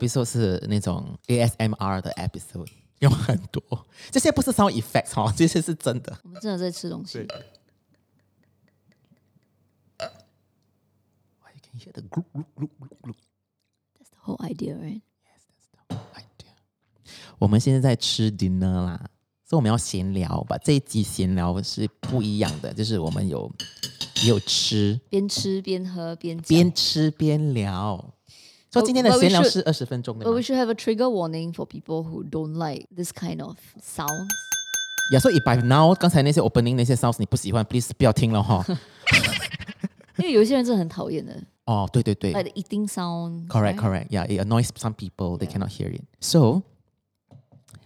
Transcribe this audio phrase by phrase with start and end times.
[0.00, 3.86] 个 episode 是那种 ASMR 的 episode，有很多。
[4.10, 6.18] 这些不是 sound effects 哈，这些是真的。
[6.24, 7.18] 我们真的在吃东西。
[11.40, 13.16] Why you can hear the group group group group group
[13.98, 15.02] That's the whole idea, right?
[15.24, 16.54] Yes, that's the idea。
[17.38, 19.10] 我们现在在吃 dinner 啦，
[19.44, 20.58] 所以我们要闲聊吧。
[20.58, 23.50] 这一集闲聊是不一样的，就是我们有
[24.22, 28.14] 也有吃，边吃边喝边讲边吃边聊。
[28.71, 32.03] 所以今天的 But we 闲聊 should- 是二十分钟的 But 吗 we should have a trigger warning for people
[32.03, 34.27] who don't like this kind of sounds.
[35.11, 38.65] Yeah, so if by now 刚才那些 opening 那些 sounds 你不喜欢，please 不要听了哈。
[40.17, 43.47] 因为有些人真的很讨厌的哦，对对对 like the eating sound.
[43.47, 44.07] Correct, correct.
[44.09, 45.37] Yeah, it annoys some people.
[45.37, 46.01] They cannot hear it.
[46.21, 46.63] So,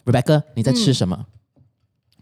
[0.05, 1.27] Rebecca，你在吃什么、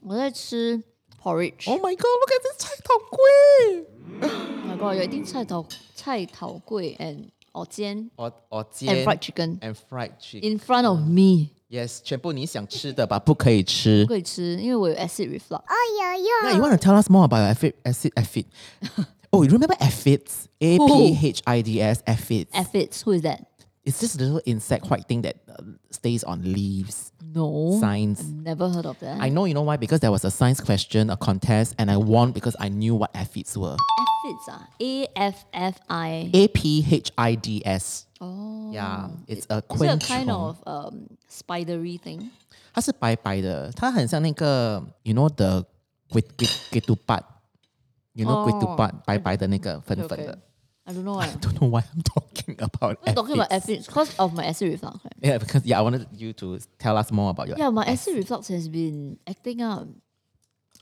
[0.02, 0.82] 我在吃
[1.22, 1.70] porridge。
[1.70, 3.86] o h my god, look at this 菜头粿！
[4.22, 10.42] Oh my god，有一定菜头菜头粿 and 蚵煎我我 and 煎 fried chicken and fried chicken.
[10.52, 14.10] in front of me， Yes，全部你想吃的吧，不可以吃不。
[14.10, 15.62] 可以吃，因为我有 acid reflux。
[16.00, 18.46] Yeah, you want to tell us more about acid acid acid?
[19.32, 20.46] oh, you remember aphids?
[20.60, 22.48] A P H I D S aphids.
[22.54, 23.42] Aphids, who is that?
[23.86, 27.12] It's this little insect white thing that uh, stays on leaves.
[27.34, 28.22] No, Signs.
[28.28, 29.20] never heard of that.
[29.22, 31.98] I know you know why because there was a science question, a contest, and I
[31.98, 33.76] won because I knew what aphids were.
[34.22, 36.30] Aphids 啊，A F F I。
[36.34, 38.06] A P H I D S.
[38.20, 40.34] 哦 Yeah, it's a 是 a 昆 kind 虫。
[40.34, 42.30] of um spidery thing.
[42.74, 45.66] 它是白白的，它很像那个，you know the
[46.10, 50.26] 龟龟龟兔bat。You know 哦龟兔 bat 白白的那个粉粉 Okay.
[50.26, 50.40] 的。
[50.86, 51.26] I don't know why.
[51.28, 52.98] I don't know why I'm talking about.
[53.04, 53.86] I'm talking about aphids.
[53.86, 55.04] aphids because of my acid reflux.
[55.04, 55.18] Right?
[55.22, 57.58] Yeah, because yeah, I wanted you to tell us more about your.
[57.58, 59.88] Yeah, my acid reflux has been acting up.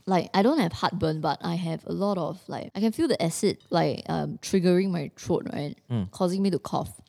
[0.06, 3.08] like I don't have heartburn, but I have a lot of like I can feel
[3.08, 5.76] the acid like um triggering my throat, right,
[6.10, 7.00] causing me to cough,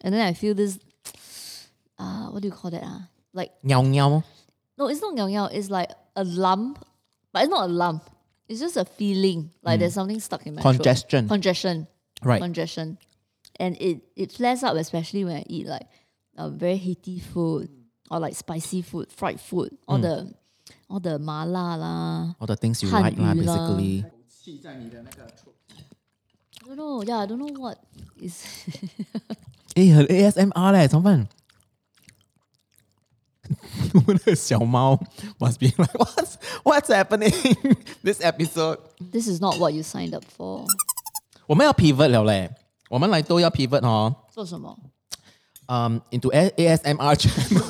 [0.00, 0.78] and then I feel this.
[1.98, 2.82] Uh, what do you call that?
[2.84, 4.24] Ah, like 喵喵
[4.78, 6.84] no, it's not nyao It's like a lump,
[7.32, 8.04] but it's not a lump.
[8.48, 10.74] It's just a feeling like there's something stuck in my throat.
[10.76, 11.28] congestion.
[11.28, 11.86] Congestion.
[12.22, 12.40] Right.
[12.40, 12.98] Congestion.
[13.60, 15.86] And it, it flares up especially when I eat like
[16.36, 17.70] uh, very heaty food
[18.10, 20.34] or like spicy food, fried food, all the
[20.91, 22.35] all the mala lah.
[22.39, 24.05] All the things you like lah, 汉语啦 basically.
[26.63, 27.01] I don't know.
[27.03, 27.77] Yeah, I don't know what
[28.21, 28.43] is
[29.75, 31.27] 诶，很 ASMR 嘞，怎么办？
[33.93, 34.99] 我们的小猫
[35.39, 37.31] must be like what's what's happening
[38.03, 38.77] this episode？
[39.11, 40.65] this is not what you signed up for.
[41.45, 42.51] 我们要 pivot 了嘞，
[42.89, 44.13] 我们来都要 pivot 哦。
[44.33, 44.77] 做什么？
[45.69, 47.61] Um, into A ASMR channel.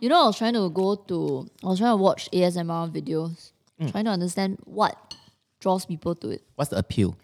[0.00, 3.52] You know, I was trying to go to, I was trying to watch ASMR videos,
[3.80, 3.90] mm.
[3.90, 5.14] trying to understand what
[5.60, 6.42] draws people to it.
[6.56, 7.16] What's the appeal?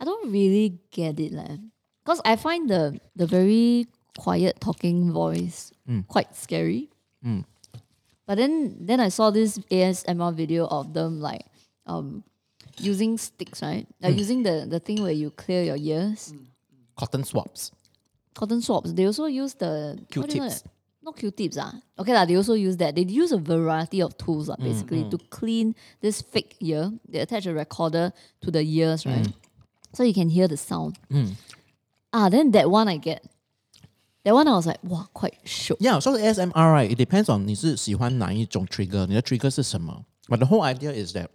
[0.00, 1.56] I don't really get it, leh.
[2.04, 3.86] Because I find the the very
[4.16, 6.06] quiet talking voice mm.
[6.08, 6.90] quite scary.
[7.24, 7.44] Mm.
[8.26, 11.44] But then then I saw this ASMR video of them like
[11.86, 12.24] um
[12.78, 13.86] using sticks, right?
[14.00, 16.32] Like using the, the thing where you clear your ears.
[16.96, 17.72] Cotton swabs.
[18.34, 18.94] Cotton swabs.
[18.94, 20.62] They also use the what do you call Q-tips.
[20.62, 20.70] that?
[21.01, 21.73] Not Q-tips, ah.
[21.99, 22.95] Okay, lah, they also use that.
[22.95, 26.91] They use a variety of tools, ah, basically, to clean this fake ear.
[27.09, 29.27] They attach a recorder to the ears, right?
[29.93, 30.97] So you can hear the sound.
[32.13, 33.21] Ah, then that one I get.
[34.23, 35.77] That one I was like, wow, quite shook.
[35.81, 40.05] Yeah, so the ASMR right, it depends on 你是喜欢哪一种 trigger，你的 trigger 是什么。
[40.29, 41.27] But the whole idea is that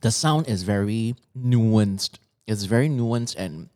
[0.00, 2.12] the sound is very nuanced.
[2.46, 3.68] It's very nuanced and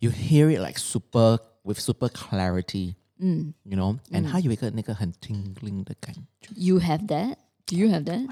[0.00, 2.96] you hear it like super with super clarity.
[3.22, 7.36] You know, and 它有一个那个很 tingling 的感觉 You have that?
[7.66, 8.26] Do you have that?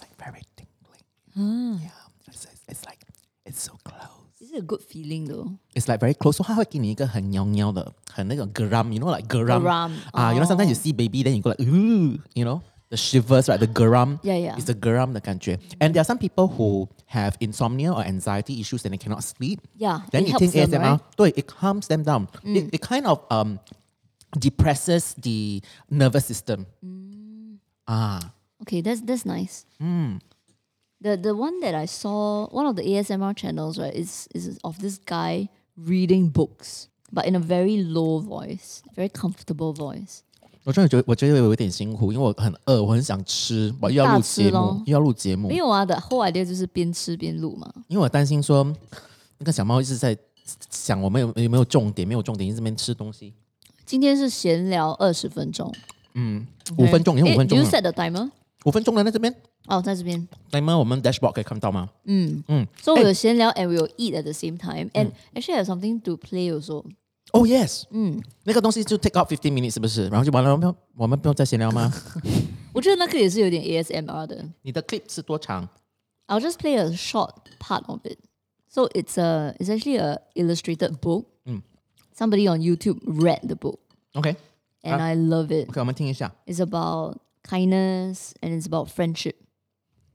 [0.00, 1.80] like very tingling.
[1.80, 1.90] Yeah,
[2.28, 2.98] it's, it's, it's like
[3.44, 4.24] it's so close.
[4.40, 5.52] Is it a good feeling though?
[5.74, 6.36] It's like very close.
[6.36, 9.62] So 它会给你一个很喵喵的，很那种 geram, you know, like geram.
[9.62, 12.60] Geram, Ah, you know, sometimes you see baby, then you go like, ooh, you know,
[12.91, 13.59] the shivers, right?
[13.59, 14.19] The garam.
[14.21, 14.55] Yeah, yeah.
[14.55, 15.57] It's the garam, the country.
[15.79, 19.61] And there are some people who have insomnia or anxiety issues and they cannot sleep.
[19.77, 20.01] Yeah.
[20.11, 20.99] Then you think ASMR, right?
[21.17, 22.27] So it calms them down.
[22.43, 22.55] Mm.
[22.57, 23.61] It, it, kind of um,
[24.37, 26.67] depresses the nervous system.
[26.85, 27.57] Mm.
[27.87, 28.33] Ah.
[28.63, 29.65] Okay, that's that's nice.
[29.81, 30.19] Mm.
[30.99, 34.79] The the one that I saw, one of the ASMR channels, right, is is of
[34.79, 35.47] this guy
[35.77, 40.23] reading books, but in a very low voice, very comfortable voice.
[40.63, 45.55] 我真的觉得我觉得有一点辛苦，因为我很饿，我很想吃，我又要录节目，又要录节目没。
[45.55, 47.71] 有啊的 whole idea 就是边吃边录嘛。
[47.87, 48.63] 因为我担心说，
[49.39, 50.15] 那个小猫一直在
[50.69, 53.33] 想我们有有没有重点，没有重点，一直边吃东西。
[53.85, 55.73] 今天是闲聊二十分钟，
[56.13, 56.45] 嗯
[56.77, 58.29] 五分钟，你看五 Eh, 分钟 you，set the timer?
[58.65, 59.35] 五分钟了，在这边
[59.65, 60.27] 哦，在这边。
[60.51, 61.89] timer 我们 dashboard 可以看到吗
[62.83, 64.91] ？So we'll 闲聊 and we'll eat at the same time.
[64.93, 66.85] And actually have something to play also.
[67.32, 70.08] Oh yes，嗯，那个东西就 take out fifteen minutes 是不是？
[70.08, 71.92] 然后就完了，我们我们不用再闲聊吗？
[72.72, 74.48] 我觉得那个也是有点 ASMR 的。
[74.62, 75.68] 你的 clip 是多长？
[76.28, 78.18] I'll just play a short part of it.
[78.68, 81.26] So it's a it's actually a illustrated book.
[82.14, 83.78] Somebody on YouTube read the book
[84.14, 84.34] OK
[84.82, 85.04] and Ah.
[85.04, 85.68] I love it.
[85.68, 86.32] OK，我们听一下。
[86.46, 89.34] It's about kindness and it's about friendship.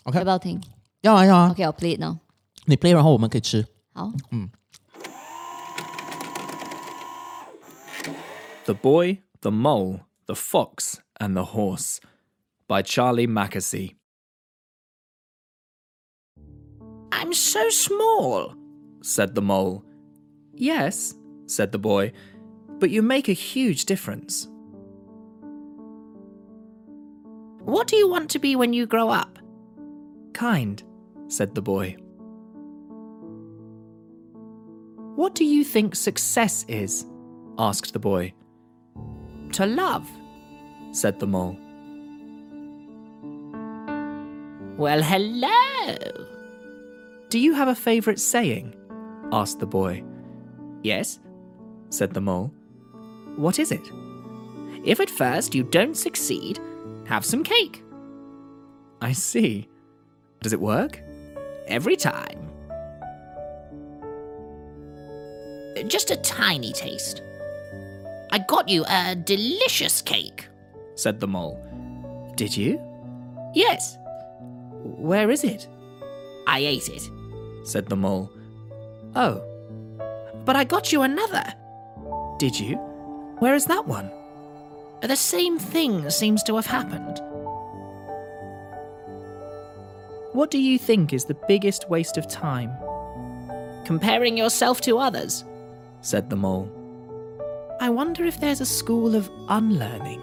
[0.04, 0.60] OK 要不要听
[1.02, 2.18] 要啊要啊， Okay, I'll play it now.
[2.66, 3.66] 你 play 然后我们可以吃。
[3.94, 4.12] 好，
[8.67, 12.01] The Boy, the Mole, the Fox, and the Horse
[12.67, 13.95] by Charlie Mackesy.
[17.13, 18.57] I'm so small,
[19.03, 19.85] said the mole.
[20.53, 21.15] Yes,
[21.47, 22.11] said the boy,
[22.81, 24.49] but you make a huge difference.
[27.61, 29.39] What do you want to be when you grow up?
[30.33, 30.83] Kind,
[31.29, 31.97] said the boy.
[35.15, 37.07] What do you think success is?
[37.59, 38.33] asked the boy.
[39.57, 40.07] To love,
[40.93, 41.57] said the mole.
[44.77, 45.97] Well, hello.
[47.31, 48.75] Do you have a favourite saying?
[49.33, 50.05] asked the boy.
[50.83, 51.21] Yes,
[51.89, 52.53] said the mole.
[53.37, 53.81] What is it?
[54.85, 56.61] If at first you don't succeed,
[57.07, 57.83] have some cake.
[59.01, 59.71] I see.
[60.43, 61.01] Does it work?
[61.67, 62.51] Every time.
[65.89, 67.23] Just a tiny taste.
[68.37, 70.47] I got you a delicious cake,
[70.95, 71.59] said the mole.
[72.37, 72.79] Did you?
[73.55, 73.97] Yes.
[74.83, 75.67] Where is it?
[76.47, 77.09] I ate it,
[77.65, 78.31] said the mole.
[79.15, 79.43] Oh.
[80.45, 81.45] But I got you another.
[82.39, 82.77] Did you?
[83.39, 84.11] Where is that one?
[85.01, 87.19] The same thing seems to have happened.
[90.35, 92.71] What do you think is the biggest waste of time?
[93.87, 95.43] Comparing yourself to others,
[96.03, 96.76] said the mole.
[97.79, 100.23] I wonder if there's a school of unlearning.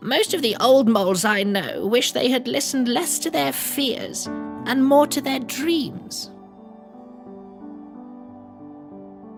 [0.00, 4.26] Most of the old moles I know wish they had listened less to their fears
[4.66, 6.30] and more to their dreams.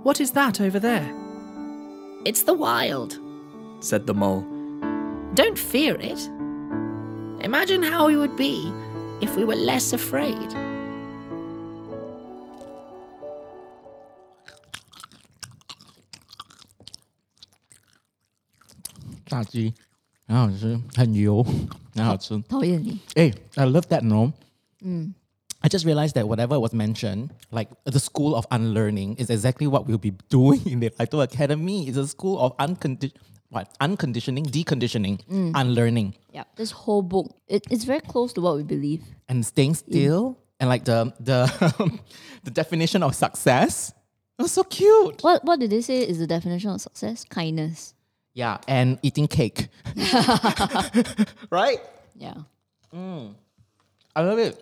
[0.02, 1.10] What is that over there?
[2.26, 3.18] It's the wild,
[3.80, 4.42] said the mole.
[5.34, 6.20] Don't fear it.
[7.42, 8.70] Imagine how we would be
[9.22, 10.67] if we were less afraid.
[19.28, 19.72] 炸鸡，
[20.26, 21.44] 很好吃，很油，
[21.94, 22.40] 很好吃。
[22.48, 22.98] 讨厌你。
[23.14, 24.32] Hey, I love that, no?
[25.60, 29.86] i just realized that whatever was mentioned, like the school of unlearning, is exactly what
[29.86, 31.88] we'll be doing in the Lito Academy.
[31.88, 33.12] It's a school of uncondi-
[33.50, 33.68] what?
[33.80, 35.52] unconditioning, deconditioning, mm.
[35.56, 36.14] unlearning.
[36.32, 39.02] Yeah, this whole book, it, it's very close to what we believe.
[39.28, 40.60] And staying still, yeah.
[40.60, 41.50] and like the the
[42.44, 43.92] the definition of success.
[44.38, 45.24] That's so cute.
[45.24, 47.24] What What did they say is the definition of success?
[47.24, 47.94] Kindness.
[48.38, 49.66] Yeah, and eating cake.
[51.50, 51.82] right?
[52.14, 52.46] Yeah.
[52.94, 53.34] Mm.
[54.14, 54.54] I love it.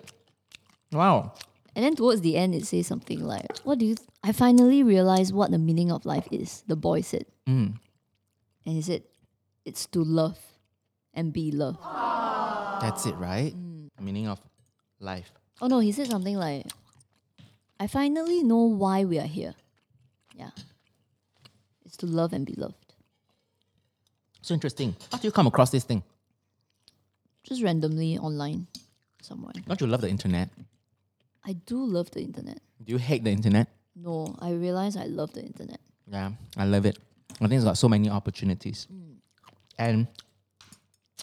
[0.92, 1.34] Wow.
[1.74, 3.96] And then towards the end, it says something like, "What do you?
[3.96, 7.76] Th- I finally realized what the meaning of life is." The boy said, mm.
[8.64, 9.04] and he said,
[9.68, 10.40] "It's to love,
[11.12, 11.84] and be loved."
[12.80, 13.52] That's it, right?
[14.00, 14.40] The meaning of
[15.00, 15.28] life.
[15.60, 16.64] Oh no, he said something like,
[17.76, 19.52] "I finally know why we are here."
[20.32, 20.56] Yeah,
[21.84, 22.85] it's to love and be loved.
[24.46, 24.94] So interesting.
[25.10, 26.04] How do you come across this thing?
[27.42, 28.68] Just randomly online,
[29.20, 29.52] somewhere.
[29.66, 30.50] Don't you love the internet?
[31.44, 32.60] I do love the internet.
[32.84, 33.66] Do you hate the internet?
[33.96, 35.80] No, I realize I love the internet.
[36.06, 36.96] Yeah, I love it.
[37.40, 38.86] I think it's got so many opportunities.
[38.88, 39.14] Hmm.
[39.80, 40.06] And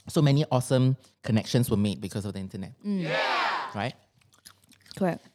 [0.09, 2.73] so many awesome connections were made because of the internet.
[2.81, 2.99] Hmm.
[2.99, 3.17] Yeah.
[3.73, 3.93] Right?
[4.97, 5.25] Correct.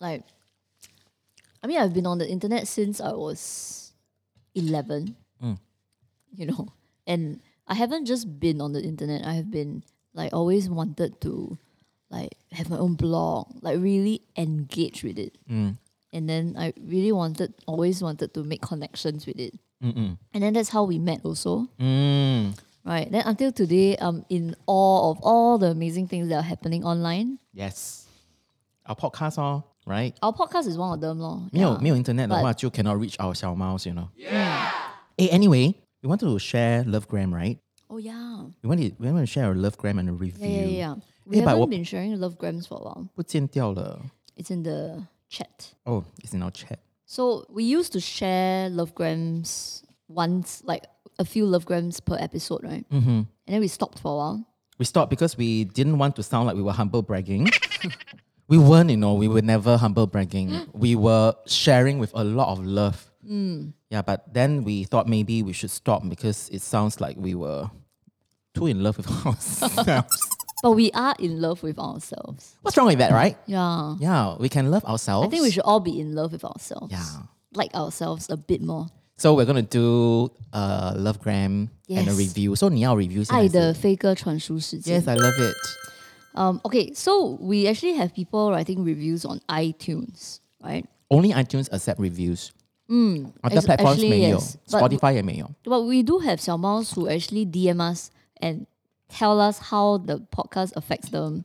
[0.00, 0.22] Like,
[1.62, 3.92] I mean, I've been on the internet since I was
[4.54, 5.52] 11, hmm.
[6.34, 6.72] you know,
[7.07, 9.25] and I haven't just been on the internet.
[9.25, 11.57] I have been, like, always wanted to,
[12.09, 15.37] like, have my own blog, like, really engage with it.
[15.47, 19.53] And then I really wanted, always wanted to make connections with it.
[19.81, 21.67] And then that's how we met also.
[21.79, 22.53] Mm.
[22.83, 23.11] Right.
[23.11, 27.37] Then until today, I'm in awe of all the amazing things that are happening online.
[27.53, 28.07] Yes.
[28.87, 30.17] Our podcast, oh, right?
[30.21, 31.47] Our podcast is one of them, lor.
[31.51, 31.79] 没有 Yeah.
[31.79, 34.07] 没有 internet 的 But- 话，就 cannot reach our 小猫 you know.
[35.17, 35.75] Hey, anyway,
[36.05, 37.59] we want to share Lovegram, right?
[37.89, 38.43] Oh yeah.
[38.63, 40.47] We want to we want to share our Lovegram and a review.
[40.47, 40.95] Yeah, yeah, yeah.
[41.25, 43.07] We Eh, but haven't what- been sharing love grams for a while.
[43.15, 43.99] 不见掉了.
[44.35, 45.73] It's in the chat.
[45.85, 46.79] Oh, it's in our chat.
[47.05, 50.83] So we used to share love grams once, like
[51.19, 52.85] a few love grams per episode, right?
[52.89, 53.09] Mm-hmm.
[53.09, 54.45] And then we stopped for a while.
[54.79, 57.49] We stopped because we didn't want to sound like we were humble bragging.
[58.47, 60.65] we weren't, you know, we were never humble bragging.
[60.73, 63.11] we were sharing with a lot of love.
[63.89, 67.69] Yeah, but then we thought maybe we should stop because it sounds like we were
[68.53, 70.27] too in love with ourselves.
[70.63, 72.55] But we are in love with ourselves.
[72.61, 73.35] What's wrong with that, right?
[73.47, 73.95] Yeah.
[73.99, 75.27] Yeah, we can love ourselves.
[75.27, 76.91] I think we should all be in love with ourselves.
[76.91, 77.23] Yeah.
[77.53, 78.87] Like ourselves a bit more.
[79.17, 82.17] So we're gonna do a love gram and a Yes.
[82.17, 82.55] review.
[82.55, 85.01] So 你要 review 先还是爱的飞鸽传书事件。
[85.01, 85.55] Yes, I love it.
[86.33, 90.85] Um, okay, so we actually have people writing reviews on iTunes, right?
[91.09, 92.51] Only iTunes accept reviews.
[92.89, 94.55] Mm, Other Ac- platforms actually, 没有 yes.
[94.69, 95.49] But- Spotify 也没有。
[95.63, 98.09] But we do have 小猫 who actually DM us
[98.41, 98.65] and
[99.07, 101.43] tell us how the podcast affects them,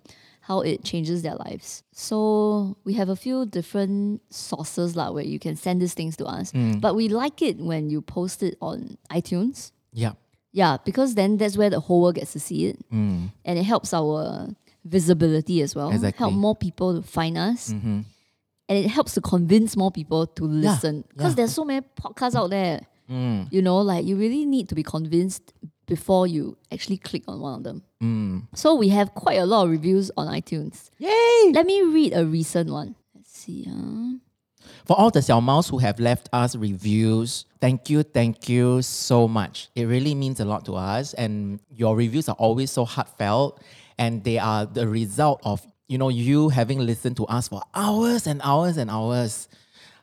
[0.48, 1.82] how it changes their lives.
[1.92, 6.24] So we have a few different sources lah where you can send these things to
[6.26, 6.52] us.
[6.80, 9.70] But we like it when you post it on iTunes.
[9.92, 10.12] Yeah.
[10.52, 12.78] Yeah, because then that's where the whole world gets to see it.
[12.90, 13.30] Mm.
[13.44, 14.48] And it helps our
[14.84, 15.90] visibility as well.
[15.90, 16.18] Exactly.
[16.18, 17.72] Help more people to find us.
[18.71, 21.03] And it helps to convince more people to listen.
[21.09, 21.35] Because yeah.
[21.35, 22.79] there's so many podcasts out there.
[23.09, 23.51] Mm.
[23.51, 25.51] You know, like you really need to be convinced
[25.87, 27.83] before you actually click on one of them.
[28.01, 28.47] Mm.
[28.55, 30.89] So we have quite a lot of reviews on iTunes.
[30.99, 31.51] Yay!
[31.51, 32.95] Let me read a recent one.
[33.13, 33.67] Let's see.
[33.67, 34.19] Uh,
[34.85, 39.27] For all the Xiao Maos who have left us reviews, thank you, thank you so
[39.27, 39.67] much.
[39.75, 43.61] It really means a lot to us, and your reviews are always so heartfelt,
[43.97, 48.25] and they are the result of you know you having listened to us for hours
[48.25, 49.49] and hours and hours.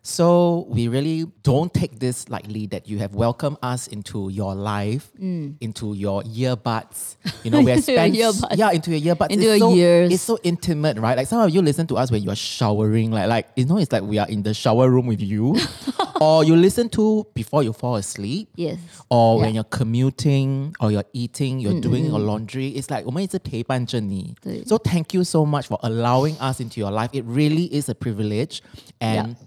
[0.08, 5.10] So we really don't take this lightly that you have welcomed us into your life,
[5.18, 7.16] into your earbuds.
[7.46, 7.88] You know, we have Mm.
[7.88, 8.58] Into your spent earbuds.
[8.58, 9.30] yeah into your earbuds.
[9.32, 10.12] Into it's your so, ears.
[10.14, 11.16] It's so intimate, right?
[11.16, 13.94] Like some of you listen to us when you're showering, like like you know, it's
[13.94, 15.56] like we are in the shower room with you,
[16.20, 18.50] or you listen to before you fall asleep.
[18.58, 18.80] yes.
[19.10, 19.62] Or when Yeah.
[19.64, 24.36] you're commuting or you're eating, you're doing your laundry, it's like 我们一直陪伴着你.
[24.44, 24.64] Mm-hmm.
[24.64, 27.10] 对 So thank you so much for allowing us into your life.
[27.14, 28.60] It really is a privilege,
[29.00, 29.38] and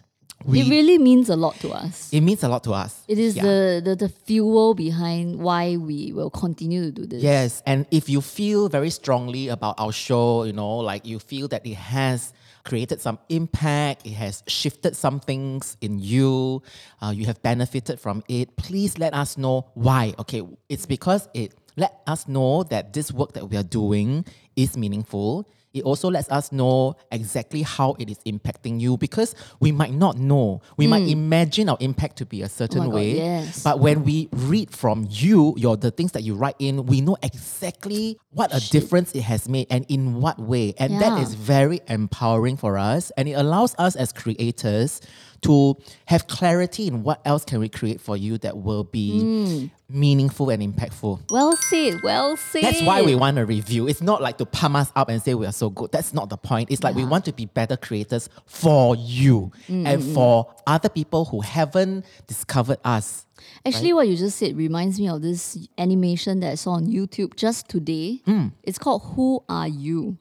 [0.45, 2.09] we it really means a lot to us.
[2.11, 3.03] it means a lot to us.
[3.07, 3.43] It is Yeah.
[3.43, 7.21] the, the the fuel behind why we will continue to do this.
[7.23, 11.47] Yes, and if you feel very strongly about our show, you know, like you feel
[11.49, 12.33] that it has
[12.63, 16.61] created some impact, it has shifted some things in you,
[17.01, 20.13] uh, you have benefited from it, please let us know why.
[20.19, 24.75] Okay, it's because it let us know that this work that we are doing is
[24.77, 25.47] meaningful.
[25.73, 30.17] It also lets us know exactly how it is impacting you because we might not
[30.17, 30.61] know.
[30.75, 32.87] We might imagine our impact to be a certain Hmm.
[32.87, 33.15] Oh God, way.
[33.15, 33.63] yes.
[33.63, 37.15] But when we read from you, your the things that you write in, we know
[37.23, 40.73] exactly what a difference it has made and in what way.
[40.77, 41.23] And that Yeah.
[41.23, 43.11] is very empowering for us.
[43.15, 44.99] And it allows us as creators
[45.41, 49.65] to have clarity in what else can we create for you that will be Hmm.
[49.89, 51.19] meaningful and impactful.
[51.31, 52.01] Well said.
[52.03, 52.63] Well said.
[52.63, 53.87] That's why we want a review.
[53.87, 55.91] It's not like to pump us up and say we are so good.
[55.91, 56.71] That's not the point.
[56.71, 60.51] It's like we want to be better creators for you hmm, and hmm, for hmm.
[60.67, 63.25] other people who haven't discovered us.
[63.65, 67.35] Actually, what you just said reminds me of this animation that I saw on YouTube
[67.35, 68.21] just today.
[68.63, 70.17] It's called "Who Are You?"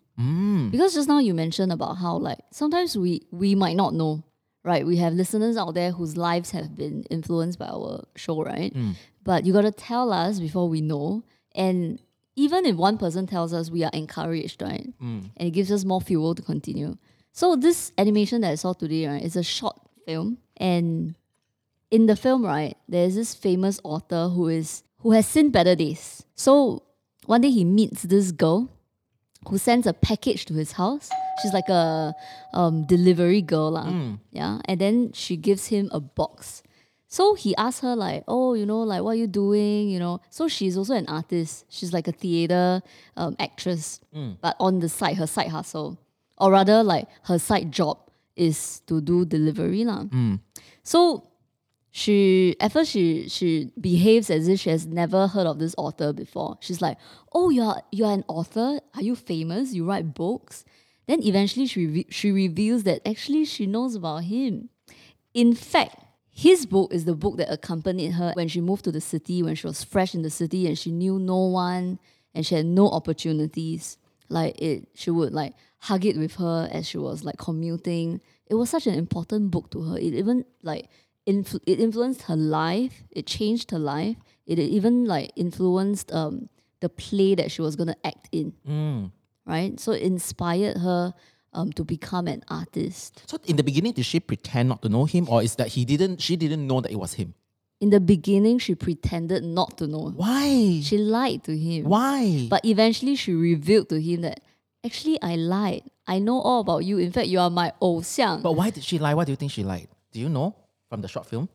[0.70, 4.22] Because just now you mentioned about how like sometimes we we might not know,
[4.64, 4.86] right?
[4.86, 8.74] We have listeners out there whose lives have been influenced by our show, right?
[8.74, 8.96] Mm.
[9.22, 11.24] But you got to tell us before we know,
[11.54, 12.00] and
[12.36, 14.88] even if one person tells us, we are encouraged, right?
[15.02, 15.30] Mm.
[15.36, 16.96] And it gives us more fuel to continue.
[17.32, 21.14] So this animation that I saw today, right, is a short film, and
[21.90, 26.24] in the film, right, there's this famous author who is who has seen better days.
[26.34, 26.82] So
[27.26, 28.70] one day he meets this girl
[29.49, 31.09] who sends a package to his house.
[31.42, 32.14] She's like a
[32.52, 33.88] um, delivery girl, lah.
[34.32, 36.62] Yeah, and then she gives him a box.
[37.09, 39.88] So he asks her like, "Oh, you know, like what are you doing?
[39.90, 41.64] You know." So she's also an artist.
[41.68, 42.82] She's like a theater
[43.16, 43.99] um, actress,
[44.40, 45.99] but on the side, her side hustle,
[46.38, 47.99] or rather, like her side job
[48.37, 50.04] is to do delivery, lah.
[50.85, 51.25] So
[51.92, 56.12] she at first she she behaves as if she has never heard of this author
[56.12, 56.56] before.
[56.61, 56.99] She's like,
[57.32, 58.80] "Oh, you're you're an author?
[58.94, 59.73] Are you famous?
[59.73, 60.64] You write books?"
[61.06, 64.68] Then eventually she re- she reveals that actually she knows about him.
[65.35, 65.97] In fact,
[66.30, 69.56] his book is the book that accompanied her when she moved to the city, when
[69.56, 71.99] she was fresh in the city and she knew no one
[72.35, 73.99] and she had no opportunities.
[74.28, 78.20] Like it, she would like hug it with her as she was like commuting.
[78.47, 79.99] It was such an important book to her.
[79.99, 80.88] It even like
[81.30, 83.04] influ- it influenced her life.
[83.10, 84.16] It changed her life.
[84.46, 86.49] It even like influenced um
[86.80, 88.52] the play that she was gonna act in.
[89.46, 91.14] Right, so it inspired her
[91.52, 93.22] um to become an artist.
[93.26, 95.84] So in the beginning, did she pretend not to know him, or is that he
[95.84, 96.20] didn't?
[96.20, 97.34] She didn't know that it was him.
[97.80, 100.12] in the beginning, she pretended not to know.
[100.14, 100.80] Why?
[100.84, 101.88] She lied to him.
[101.88, 102.46] Why?
[102.52, 104.44] But eventually, she revealed to him that
[104.84, 105.88] actually I lied.
[106.06, 106.99] I know all about you.
[107.00, 108.42] In fact, you are my 偶像.
[108.42, 109.14] but why did she lie?
[109.16, 109.88] Why do you think she lied?
[110.12, 110.54] Do you know
[110.90, 111.49] from the short film?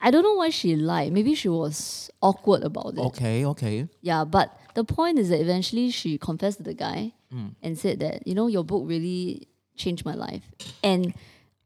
[0.00, 1.12] I don't know why she lied.
[1.12, 2.98] Maybe she was awkward about it.
[3.10, 3.88] Okay, okay.
[4.00, 7.54] Yeah, but the point is that eventually she confessed to the guy Mm.
[7.62, 10.42] and said that, you know, your book really changed my life.
[10.82, 11.14] And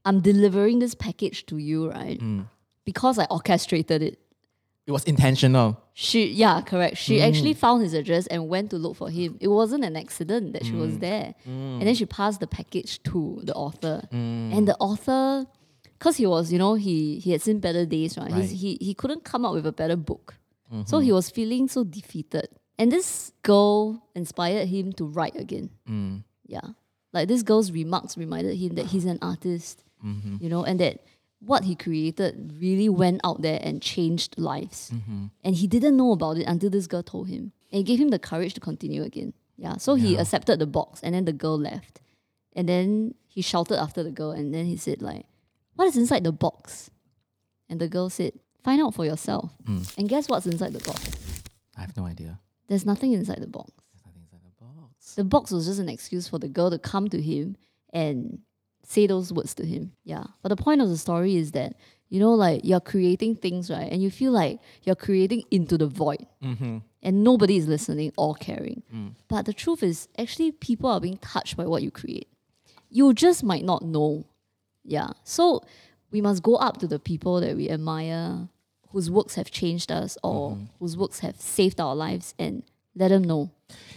[0.04, 2.20] I'm delivering this package to you, right?
[2.20, 2.46] Mm.
[2.84, 4.18] Because I orchestrated it.
[4.86, 5.80] It was intentional.
[5.94, 6.98] She, yeah, correct.
[6.98, 7.22] She Mm.
[7.28, 9.36] actually found his address and went to look for him.
[9.40, 11.34] It wasn't an accident that she was there.
[11.46, 14.06] And then she passed the package to the author.
[14.12, 14.56] Mm.
[14.56, 15.46] And the author,
[15.98, 18.30] because he was, you know, he he had seen better days, right?
[18.30, 18.44] Right.
[18.44, 20.34] he he couldn't come up with a better book.
[20.72, 20.82] Mm-hmm.
[20.86, 22.48] So he was feeling so defeated.
[22.78, 25.70] And this girl inspired him to write again.
[25.88, 26.24] Mm.
[26.46, 26.60] Yeah.
[27.12, 30.36] Like this girl's remarks reminded him that he's an artist, Mm-hmm.
[30.40, 31.00] you know, and that
[31.40, 34.90] what he created really went out there and changed lives.
[34.94, 35.26] Mm-hmm.
[35.42, 37.52] And he didn't know about it until this girl told him.
[37.72, 39.32] And it gave him the courage to continue again.
[39.56, 39.78] Yeah.
[39.78, 42.00] So he accepted the box and then the girl left.
[42.54, 45.24] And then he shouted after the girl and then he said, like,
[45.76, 46.90] what is inside the box?
[47.68, 48.32] And the girl said,
[48.64, 49.52] find out for yourself.
[49.64, 49.98] Mm.
[49.98, 51.42] And guess what's inside the box?
[51.76, 52.40] I have no idea.
[52.68, 53.70] There's nothing inside the box.
[53.92, 55.14] There's Nothing inside the box.
[55.14, 57.56] The box was just an excuse for the girl to come to him
[57.92, 58.40] and
[58.82, 59.92] say those words to him.
[60.04, 60.24] Yeah.
[60.42, 61.74] But the point of the story is that,
[62.08, 63.90] you know, like you're creating things, right?
[63.90, 66.26] And you feel like you're creating into the void.
[67.02, 68.82] And nobody is listening or caring.
[69.28, 72.28] But the truth is, actually, people are being touched by what you create.
[72.90, 74.26] You just might not know.
[74.86, 75.10] Yeah.
[75.24, 75.62] So
[76.10, 78.48] we must go up to the people that we admire,
[78.90, 80.64] whose works have changed us or mm-hmm.
[80.78, 82.62] whose works have saved our lives, and
[82.94, 83.50] let them know.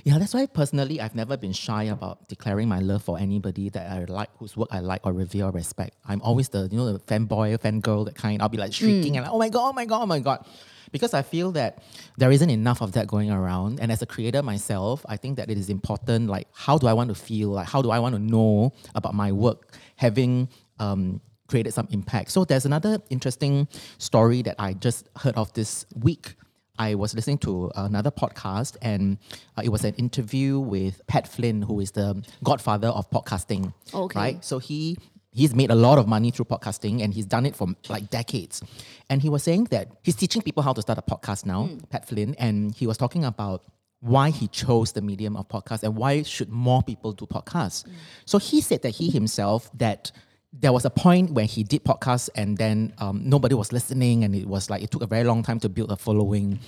[0.03, 3.89] Yeah, that's why personally I've never been shy about declaring my love for anybody that
[3.89, 5.95] I like, whose work I like or revere or respect.
[6.05, 8.41] I'm always the you know the fanboy, fangirl, that kind.
[8.41, 9.17] I'll be like shrieking mm.
[9.17, 10.45] and like, oh my god, oh my god, oh my god.
[10.91, 11.83] Because I feel that
[12.17, 13.79] there isn't enough of that going around.
[13.79, 16.93] And as a creator myself, I think that it is important, like how do I
[16.93, 17.49] want to feel?
[17.49, 20.49] Like how do I want to know about my work having
[20.79, 22.31] um created some impact.
[22.31, 26.35] So there's another interesting story that I just heard of this week.
[26.77, 29.17] I was listening to another podcast, and
[29.57, 33.73] uh, it was an interview with Pat Flynn, who is the godfather of podcasting.
[33.93, 34.19] Okay.
[34.19, 34.45] Right.
[34.45, 34.97] So he
[35.31, 38.63] he's made a lot of money through podcasting, and he's done it for like decades.
[39.09, 42.07] And he was saying that he's teaching people how to start a podcast now, Pat
[42.07, 43.65] Flynn, and he was talking about
[44.01, 47.85] why he chose the medium of podcast and why should more people do podcasts.
[48.25, 50.13] So he said that he himself that
[50.51, 54.35] there was a point when he did podcasts and then um, nobody was listening and
[54.35, 56.59] it was like it took a very long time to build a following.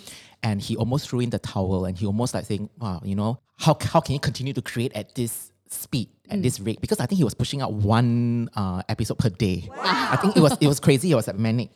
[0.43, 3.39] And he almost threw in the towel and he almost like saying wow you know
[3.57, 6.81] how, how can he continue to create at this speed at this rate?
[6.81, 9.69] Because I think he was pushing out one uh, episode per day.
[9.81, 11.11] I think it was it was crazy.
[11.11, 11.69] It was like manic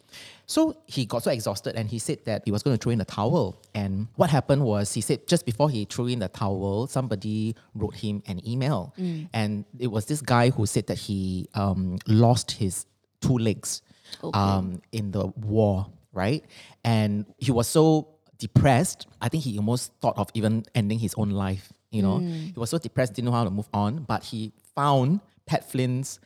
[0.48, 3.00] so he got so exhausted and he said that he was going to throw in
[3.00, 3.62] the towel.
[3.74, 7.96] And what happened was he said just before he threw in the towel, somebody wrote
[7.96, 8.94] him an email.
[9.34, 12.86] And it was this guy who said that he um, lost his
[13.22, 13.82] two legs
[14.34, 16.44] um, in the war, right?
[16.84, 21.32] And he was so depressed, I think he almost thought of even ending his own
[21.32, 21.72] life.
[21.90, 25.22] You know, he was so depressed, didn't know how to move on, but he found
[25.46, 26.20] Pat Flynn's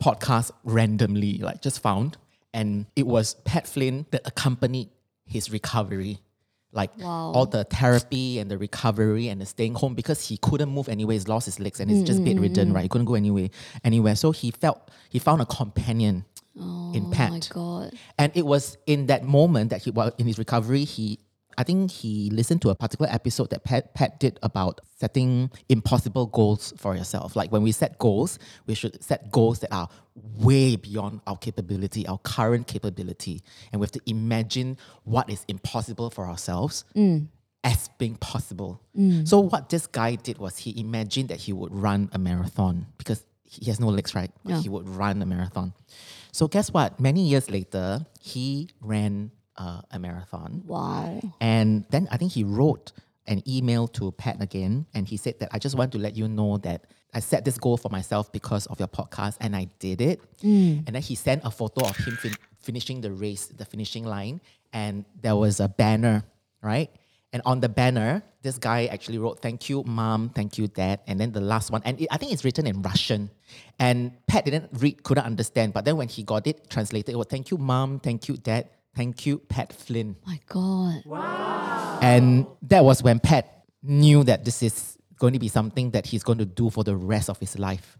[0.00, 2.16] podcast randomly, like just found
[2.56, 4.88] and it was Pat Flynn that accompanied
[5.26, 6.18] his recovery.
[6.72, 7.32] Like Wow.
[7.34, 11.14] all the therapy and the recovery and the staying home because he couldn't move anywhere.
[11.14, 12.82] He's lost his legs and he's just bedridden, right?
[12.82, 13.48] He couldn't go anywhere,
[13.82, 14.14] anywhere.
[14.16, 17.30] So he felt he found a companion in oh Pat.
[17.30, 17.94] Oh my God.
[18.18, 21.18] And it was in that moment that he was in his recovery, he
[21.58, 26.26] I think he listened to a particular episode that Pat, Pat did about setting impossible
[26.26, 27.34] goals for yourself.
[27.36, 29.88] Like when we set goals, we should set goals that are
[30.38, 33.42] way beyond our capability, our current capability.
[33.72, 37.26] And we have to imagine what is impossible for ourselves mm.
[37.64, 38.82] as being possible.
[38.96, 39.26] Mm.
[39.26, 43.24] So what this guy did was he imagined that he would run a marathon because
[43.44, 44.30] he has no legs, right?
[44.44, 44.60] But Yeah.
[44.60, 45.72] He would run a marathon.
[46.32, 47.00] So guess what?
[47.00, 50.62] Many years later, he ran uh, a marathon.
[50.66, 51.20] Wow.
[51.40, 52.92] And then I think he wrote
[53.26, 56.28] an email to Pat again, and he said that I just want to let you
[56.28, 60.00] know that I set this goal for myself because of your podcast, and I did
[60.00, 60.20] it.
[60.86, 64.40] And then he sent a photo of him fin- finishing the race, the finishing line,
[64.72, 66.24] and there was a banner,
[66.62, 66.90] right?
[67.32, 71.00] And on the banner, this guy actually wrote, Thank you, mom, thank you, dad.
[71.06, 73.30] And then the last one, and it, I think it's written in Russian.
[73.78, 75.72] And Pat didn't read, couldn't understand.
[75.72, 78.70] But then when he got it translated, it was, Thank you, mom, thank you, dad,
[78.96, 80.16] thank you, Pat Flynn.
[80.26, 81.02] My God.
[81.04, 81.98] Wow.
[82.02, 86.22] And that was when Pat knew that this is going to be something that he's
[86.22, 87.96] going to do for the rest of his life,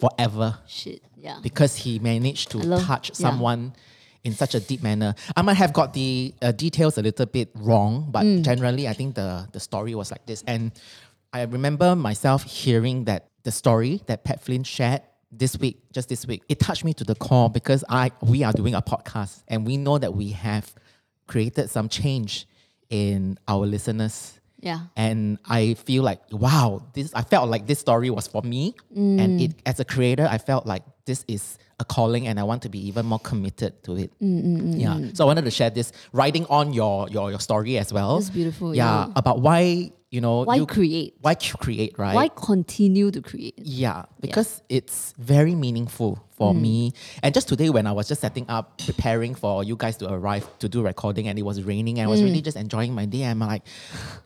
[0.00, 1.02] forever, Shit.
[1.16, 1.38] Yeah.
[1.42, 3.14] because he managed to love- touch yeah.
[3.14, 3.74] someone
[4.22, 5.14] in such a deep manner.
[5.36, 9.14] I might have got the uh, details a little bit wrong, but generally, I think
[9.14, 10.42] the the story was like this.
[10.46, 10.72] And
[11.32, 15.02] I remember myself hearing that the story that Pat Flynn shared
[15.38, 18.52] this week, just this week, it touched me to the core because I we are
[18.52, 20.74] doing a podcast and we know that we have
[21.26, 22.46] created some change
[22.90, 24.40] in our listeners.
[24.60, 24.80] Yeah.
[24.96, 28.74] And I feel like, wow, this I felt like this story was for me.
[28.94, 29.44] And mm.
[29.44, 32.68] it as a creator, I felt like this is a calling and I want to
[32.68, 34.12] be even more committed to it.
[34.22, 35.10] Mm, mm, yeah.
[35.12, 38.16] So I wanted to share this writing on your your, your story as well.
[38.18, 39.12] That's beautiful, Yeah, yeah.
[39.16, 41.14] About why, you know, Why you create?
[41.20, 42.14] why create, right?
[42.14, 43.54] Why continue to create?
[43.58, 46.60] Yeah, because it's very meaningful for Mm.
[46.66, 46.92] me.
[47.22, 50.44] And just today, when I was just setting up, preparing for you guys to arrive
[50.60, 52.44] to do recording, and it was raining, and I was really Mm.
[52.50, 53.22] just enjoying my day.
[53.22, 53.62] And I'm like,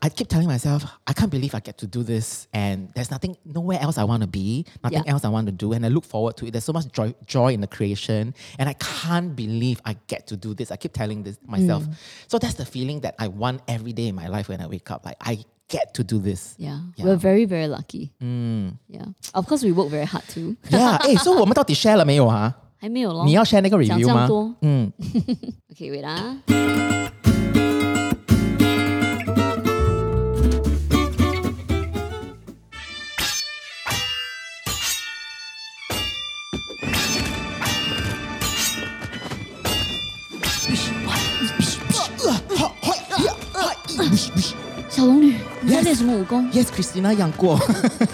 [0.01, 3.35] I keep telling myself, I can't believe I get to do this, and there's nothing,
[3.45, 5.11] nowhere else I want to be, nothing Yeah.
[5.13, 6.51] else I want to do, and I look forward to it.
[6.53, 10.35] There's so much joy, joy in the creation, and I can't believe I get to
[10.37, 10.71] do this.
[10.71, 11.83] I keep telling this myself.
[11.83, 11.93] Mm.
[12.27, 14.89] So that's the feeling that I want every day in my life when I wake
[14.91, 15.05] up.
[15.05, 16.54] Like I get to do this.
[16.58, 16.80] Yeah.
[16.96, 17.06] Yeah.
[17.06, 18.12] We're very, very lucky.
[18.20, 18.72] Mm.
[18.88, 19.06] Yeah.
[19.32, 20.56] Of course we work very hard too.
[20.70, 22.54] Yeah，哎、 所以我们到底 share 了没有啊？
[22.76, 23.24] 还没有咯。
[23.24, 24.14] 你要 share 那个讲 review 吗？
[24.14, 24.54] 这样多。
[24.60, 24.92] 嗯，
[25.72, 27.17] Okay, wait 啊。
[44.98, 46.50] 小龙女，你在 Yes 练什么武功？
[46.52, 47.58] Yes，Christina 养过。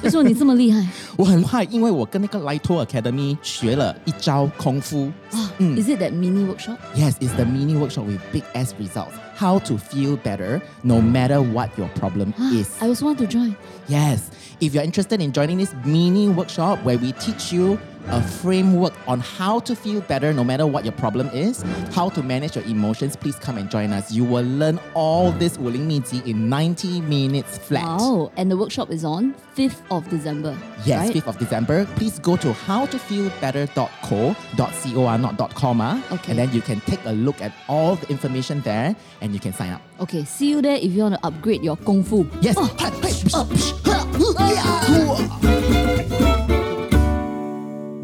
[0.02, 5.10] 为什么你这么厉害我很怕，因为我跟那个 Lighto Academy 学了一招功夫。
[5.32, 5.50] 啊？
[5.58, 6.78] Is it that mini workshop?
[6.94, 9.12] Yes, it's the mini workshop with big S results.
[9.36, 12.68] How to feel better no matter what your problem is.
[12.80, 13.56] I also want to join.
[13.88, 14.20] Yes,
[14.60, 19.19] if you're interested in joining this mini workshop where we teach you a framework on
[19.19, 21.63] how to feel better no matter what your problem is,
[21.93, 24.11] how to manage your emotions, please come and join us.
[24.11, 27.99] You will learn all this Wuling Miji in 90 minutes flat.
[27.99, 30.57] Wow, and the workshop is on 5th of December.
[30.85, 31.15] Yes, right?
[31.15, 31.85] 5th of December.
[31.95, 36.31] Please go to howtofeelbetter.co.co, not .com, uh, okay.
[36.31, 39.53] and then you can take a look at all the information there and you can
[39.53, 39.81] sign up.
[39.99, 42.27] Okay, see you there if you want to upgrade your kung fu.
[42.41, 42.55] Yes.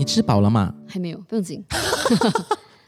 [0.00, 0.74] 你吃饱了吗？
[0.86, 1.64] 还没有，不用紧。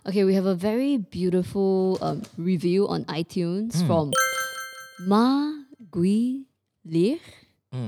[0.05, 4.11] okay, we have a very beautiful um, review on iTunes from
[5.07, 5.51] Ma
[5.91, 6.47] Gui
[6.85, 7.19] Lier.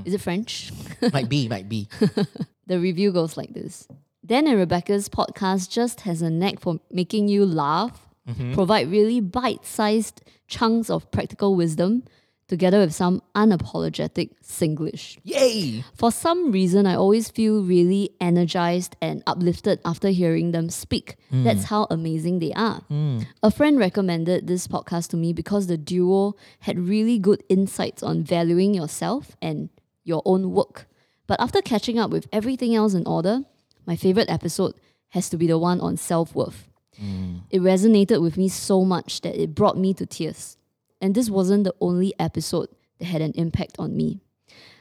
[0.04, 0.70] Is it French?
[1.12, 1.88] might be, might be.
[2.66, 3.88] The review goes like this
[4.24, 8.08] Dan and Rebecca's podcast just has a knack for making you laugh,
[8.52, 12.04] provide really bite sized chunks of practical wisdom,
[12.47, 15.17] together with some unapologetic Singlish.
[15.23, 15.83] Yay!
[15.95, 21.15] For some reason, I always feel really energized and uplifted after hearing them speak.
[21.29, 21.43] Hmm.
[21.43, 22.81] That's how amazing they are.
[22.87, 23.19] Hmm.
[23.41, 28.23] A friend recommended this podcast to me because the duo had really good insights on
[28.23, 29.69] valuing yourself and
[30.03, 30.87] your own work.
[31.27, 33.41] But after catching up with everything else in order,
[33.85, 34.75] my favorite episode
[35.09, 36.69] has to be the one on self worth.
[36.99, 37.37] Hmm.
[37.49, 40.57] It resonated with me so much that it brought me to tears.
[41.01, 44.21] And this wasn't the only episode that had an impact on me.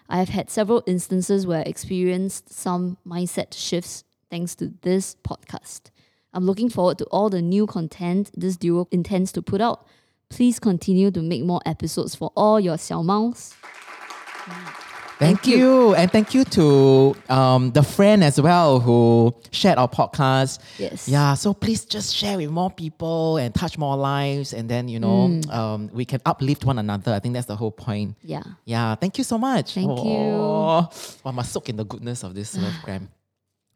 [0.09, 5.91] I have had several instances where I experienced some mindset shifts thanks to this podcast.
[6.33, 9.87] I'm looking forward to all the new content this duo intends to put out.
[10.29, 13.55] Please continue to make more episodes for all your xiao maos.
[15.25, 15.57] Thank, Thank you.
[15.59, 15.95] you.
[15.95, 20.59] And thank you to um, the friend as well who shared our podcast.
[20.79, 21.09] Yes.
[21.09, 24.53] Yeah, so please just share with more people and touch more lives.
[24.53, 25.51] And then, you know, Mm.
[25.53, 27.13] um, we can uplift one another.
[27.15, 28.17] I think that's the whole point.
[28.23, 28.43] Yeah.
[28.65, 29.75] Yeah, thank you so much.
[29.75, 30.19] Thank you.
[30.19, 30.89] Oh,
[31.25, 33.09] I must soak in the goodness of this love gram.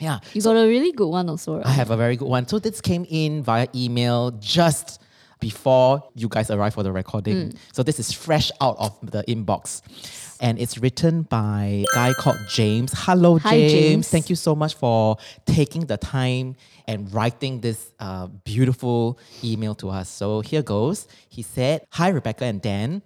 [0.01, 1.67] Yeah, You got a really good one also, right?
[1.67, 2.47] I have a very good one.
[2.47, 5.01] So this came in via email just
[5.41, 7.55] before you guys arrive for the recording.
[7.73, 9.83] So this is fresh out of the inbox.
[10.41, 12.93] And it's written by a guy called James.
[12.95, 13.73] Hello, Hi, James.
[13.73, 14.09] James.
[14.09, 16.55] Thank you so much for taking the time
[16.87, 20.09] and writing this uh, beautiful email to us.
[20.09, 21.09] So here goes.
[21.29, 23.03] He said, Hi, Rebecca and Dan.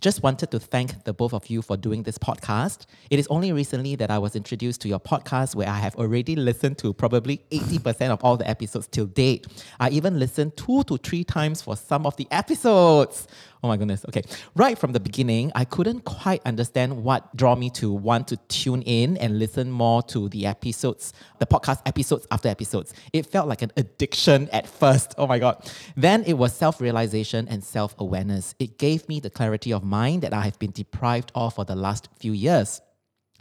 [0.00, 2.86] Just wanted to thank the both of you for doing this podcast.
[3.10, 6.34] It is only recently that I was introduced to your podcast where I have already
[6.34, 9.46] listened to probably 80% of all the episodes till date.
[9.78, 13.28] I even listened two to three times for some of the episodes.
[13.64, 14.04] Oh my goodness.
[14.06, 14.20] Okay.
[14.54, 18.82] Right from the beginning, I couldn't quite understand what draw me to want to tune
[18.82, 22.92] in and listen more to the episodes, the podcast episodes after episodes.
[23.14, 25.14] It felt like an addiction at first.
[25.16, 25.66] Oh my God.
[25.96, 28.54] Then it was self realization and self awareness.
[28.58, 31.74] It gave me the clarity of mind that I have been deprived of for the
[31.74, 32.82] last few years.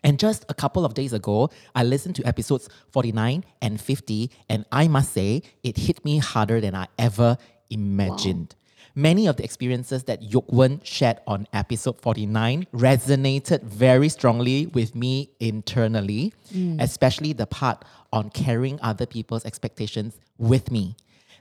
[0.06, 4.64] And just a couple of days ago, I listened to episodes 49 and 50, and
[4.72, 7.36] I must say, it hit me harder than I ever
[7.70, 8.56] imagined.
[8.96, 15.32] Many of the experiences that Yokwen shared on episode 49 resonated very strongly with me
[15.40, 16.80] internally, mm.
[16.80, 20.96] especially the part on carrying other people's expectations with me.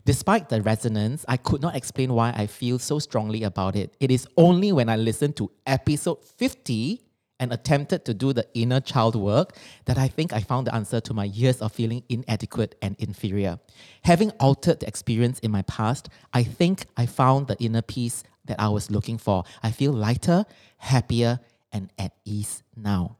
[0.06, 3.94] Despite the resonance, I could not explain why I feel so strongly about it.
[4.00, 7.02] It is only when I listened to episode 50
[7.42, 11.00] and attempted to do the inner child work that I think I found the answer
[11.00, 13.58] to my years of feeling inadequate and inferior.
[14.04, 18.60] Having altered the experience in my past, I think I found the inner peace that
[18.60, 19.42] I was looking for.
[19.60, 20.44] I feel lighter,
[20.76, 21.40] happier,
[21.72, 23.16] and at ease now.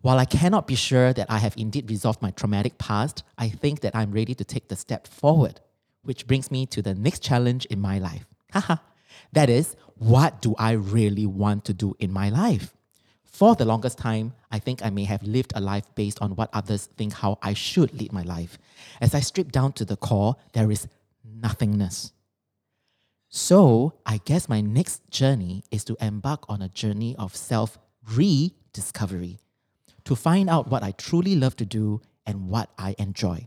[0.00, 3.82] While I cannot be sure that I have indeed resolved my traumatic past, I think
[3.82, 5.60] that I'm ready to take the step forward,
[6.02, 8.26] which brings me to the next challenge in my life.
[8.52, 8.78] Haha.
[9.32, 12.74] that is, what do I really want to do in my life?
[13.38, 16.50] For the longest time, I think I may have lived a life based on what
[16.52, 18.58] others think how I should lead my life.
[19.00, 20.88] As I strip down to the core, there is
[21.24, 22.10] nothingness.
[23.28, 27.78] So, I guess my next journey is to embark on a journey of self
[28.12, 29.38] rediscovery
[30.02, 33.46] to find out what I truly love to do and what I enjoy.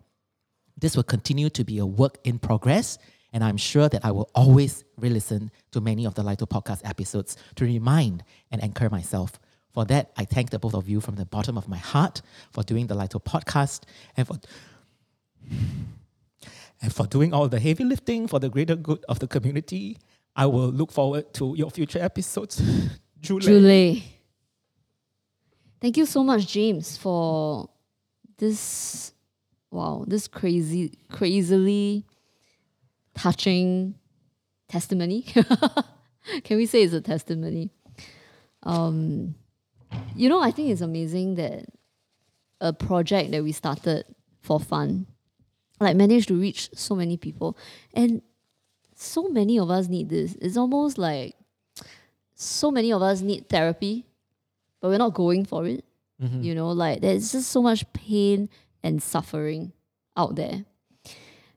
[0.78, 2.98] This will continue to be a work in progress,
[3.34, 6.80] and I'm sure that I will always re listen to many of the Lito podcast
[6.86, 9.38] episodes to remind and anchor myself.
[9.74, 12.64] For that, I thank the both of you from the bottom of my heart for
[12.64, 13.84] doing the Lito podcast
[14.18, 14.38] and for
[16.82, 19.98] and for doing all the heavy lifting for the greater good of the community.
[20.36, 22.62] I will look forward to your future episodes.
[23.22, 23.46] Julie.
[23.46, 24.04] Julie.
[25.80, 27.70] Thank you so much, James, for
[28.38, 29.14] this
[29.72, 32.06] wow, this crazy, crazily
[33.16, 33.96] touching
[34.68, 35.22] testimony.
[36.44, 37.72] Can we say it's a testimony?
[38.64, 39.36] Um,
[40.15, 41.67] you know, I think it's amazing that
[42.61, 44.05] a project that we started
[44.41, 45.07] for fun,
[45.81, 47.57] like managed to reach so many people,
[47.93, 48.23] and
[48.95, 50.37] so many of us need this.
[50.41, 51.35] It's almost like
[52.35, 54.07] so many of us need therapy,
[54.81, 55.85] but we're not going for it.
[56.19, 58.49] You know, like there's just so much pain
[58.83, 59.73] and suffering
[60.17, 60.65] out there.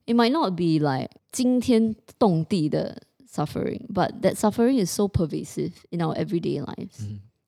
[0.05, 6.13] It might not be like 惊天动地的 suffering, but that suffering is so pervasive in our
[6.17, 7.07] everyday lives,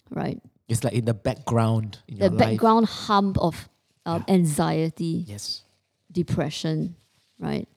[0.09, 0.39] right?
[0.68, 2.38] It's like in the background in The your life.
[2.50, 3.68] background hump of
[4.04, 5.62] um, anxiety, Yes.
[6.10, 6.96] depression,
[7.38, 7.68] right?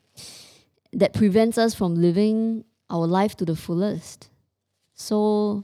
[0.94, 4.30] That prevents us from living our life to the fullest.
[4.96, 5.64] So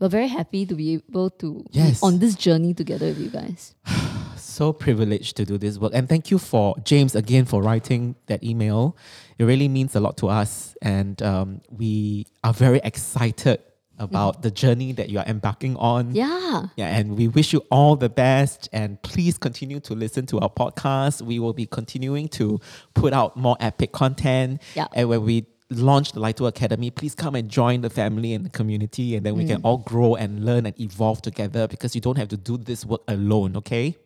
[0.00, 2.02] we're very happy to be able to be Yes.
[2.02, 3.74] on this journey together with you guys.
[4.36, 5.92] So privileged to do this work.
[5.94, 8.96] And thank you for James again for writing that email.
[9.38, 10.74] It really means a lot to us.
[10.80, 13.58] And um, we are very excited
[13.98, 14.42] about mm-hmm.
[14.42, 16.14] the journey that you are embarking on.
[16.14, 16.66] Yeah.
[16.76, 18.68] Yeah, and we wish you all the best.
[18.72, 21.22] And please continue to listen to our podcast.
[21.22, 22.60] We will be continuing to
[22.94, 24.62] put out more epic content.
[24.74, 24.86] Yeah.
[24.94, 28.50] And when we launch the Lito Academy, please come and join the family and the
[28.50, 29.16] community.
[29.16, 29.64] And then we can mm.
[29.64, 33.02] all grow and learn and evolve together because you don't have to do this work
[33.08, 33.96] alone, okay?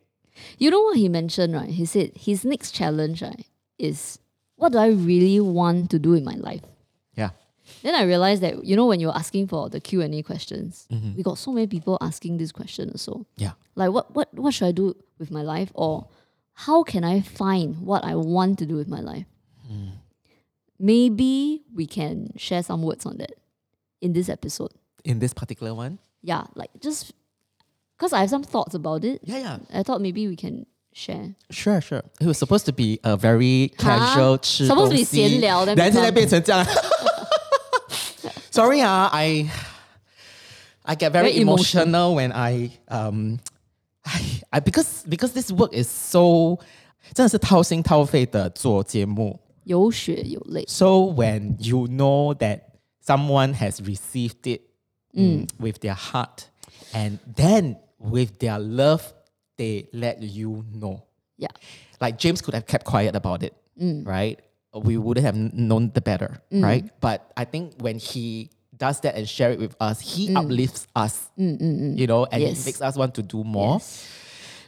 [0.57, 1.69] You know what he mentioned, right?
[1.69, 3.45] He said his next challenge, right,
[3.77, 4.19] is
[4.55, 6.61] what do I really want to do in my life?
[7.80, 7.80] Yeah.
[7.92, 10.86] Then I realized that you know when you're asking for the Q and A questions,
[10.90, 11.16] Mm-hmm.
[11.16, 13.26] we got so many people asking this question also.
[13.36, 13.52] Yeah.
[13.74, 16.06] Like what what what should I do with my life, or
[16.54, 19.26] how can I find what I want to do with my life?
[19.66, 19.88] Hmm.
[20.78, 23.32] Maybe we can share some words on that
[24.00, 24.72] in this episode.
[25.04, 25.98] In this particular one?
[26.22, 27.12] Yeah, like just
[27.96, 29.20] because I have some thoughts about it.
[29.24, 29.58] Yeah, yeah.
[29.72, 31.34] I thought maybe we can share.
[31.50, 32.02] Sure, sure.
[32.20, 36.10] It was supposed to be a very casual 吃 Supposed to be 东西闲聊，then then 现在
[36.10, 36.66] become- 变成这样。
[38.50, 39.48] Sorry 啊，I
[40.82, 41.84] I get very, Very emotional.
[41.86, 43.38] emotional when I um
[44.04, 46.58] I, I because because this work is so
[47.14, 49.38] 真的是掏心掏肺的做节目。
[49.64, 50.64] 有血有泪。
[50.68, 52.60] So when you know that
[53.04, 54.60] someone has received it
[55.12, 56.44] mm, with their heart,
[56.92, 59.02] and then with their love,
[59.56, 61.02] they let you know.
[61.36, 61.48] Yeah.
[62.00, 64.38] Like James could have kept quiet about it, right?
[64.73, 66.85] We wouldn't have known the better, right?
[67.01, 71.29] But I think when he does that and share it with us, he uplifts us,
[71.37, 72.65] you know, and Yes.
[72.65, 73.75] makes us want to do more.
[73.75, 74.07] Yes.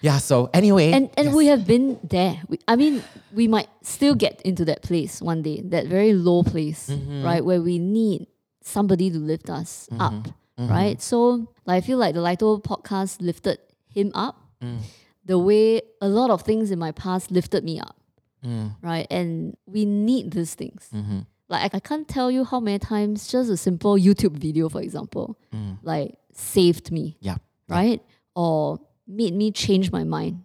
[0.02, 0.18] Yeah.
[0.20, 1.36] So anyway, And and yes.
[1.36, 2.42] we have been there.
[2.50, 3.02] We, I mean,
[3.34, 7.24] we might still get into that place one day, that very low place, Mm-hmm.
[7.24, 8.28] right, where we need
[8.62, 10.28] somebody to lift us up,
[10.60, 10.68] Mm-hmm.
[10.68, 11.02] right?
[11.02, 14.80] So like, I feel like the Lito podcast lifted him up, Mm.
[15.26, 17.96] the way a lot of things in my past lifted me up,
[18.44, 18.76] Mm.
[18.82, 19.08] right?
[19.10, 20.90] And we need these things.
[20.94, 21.20] Mm-hmm.
[21.50, 24.82] Like I, I can't tell you how many times just a simple YouTube video, for
[24.82, 25.38] example,
[25.84, 27.18] like saved me Mm.
[27.22, 27.38] yeah.
[27.70, 28.02] right?
[28.36, 30.44] Or made me change my mind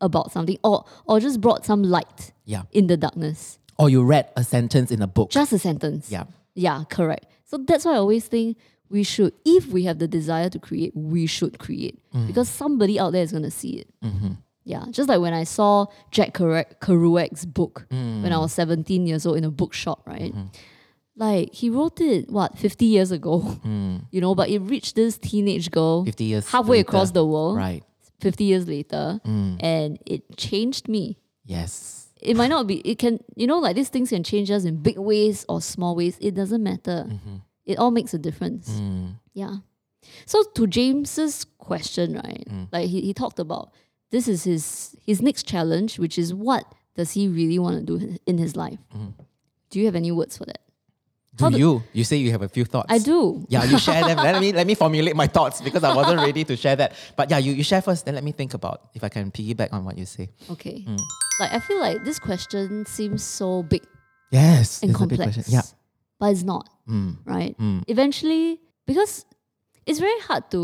[0.00, 2.62] about something or or just brought some light Yeah.
[2.72, 3.58] in the darkness.
[3.78, 5.30] Or you read a sentence in a book.
[5.30, 6.10] Just a sentence.
[6.10, 6.24] yeah.
[6.54, 7.26] Yeah, correct.
[7.44, 8.56] So that's why I always think
[8.90, 13.12] we should, if we have the desire to create, we should create because somebody out
[13.12, 13.88] there is going to see it.
[14.64, 18.42] Yeah, just like when I saw Jack Kerouac- Kerouac's book when I hmm.
[18.42, 20.32] was 17 years old in a bookshop, right?
[20.32, 20.46] Mm-hmm.
[21.16, 23.98] Like he wrote it, what, 50 years ago, hmm.
[24.10, 26.88] you know, but it reached this teenage girl 50 years halfway later.
[26.88, 27.82] across the world, Right.
[28.20, 29.56] 50 years later, hmm.
[29.60, 31.18] and it changed me.
[31.44, 32.08] Yes.
[32.20, 34.76] it might not be it can you know like these things can change us in
[34.76, 36.16] big ways or small ways.
[36.20, 37.06] It doesn't matter.
[37.08, 37.36] Mm-hmm.
[37.66, 38.80] It all makes a difference.
[39.34, 39.56] Yeah.
[40.26, 43.72] So to james's question right like he, he talked about
[44.12, 44.64] this is his
[45.10, 48.78] his next challenge which is what does he really want to do in his life
[49.70, 50.60] do you have any words for that
[51.40, 51.70] Do do- you?
[51.96, 52.92] You say you have a few thoughts.
[52.92, 54.18] i do Yeah, you share them.
[54.28, 56.92] let me let me formulate my thoughts because I wasn't ready to share that.
[57.16, 59.72] But yeah, you, you share first, then let me think about if I can piggyback
[59.72, 60.28] on what you say.
[60.54, 60.84] okay
[61.40, 63.80] like i feel like this question seems so big
[64.30, 64.82] Yes.
[64.82, 65.52] and it's a big complex question.
[65.56, 65.64] Yeah.
[66.20, 67.16] but it's not Mm.
[67.24, 67.54] right?
[67.58, 67.80] Mm.
[67.88, 69.24] Eventually, because
[69.88, 70.62] it's very hard to,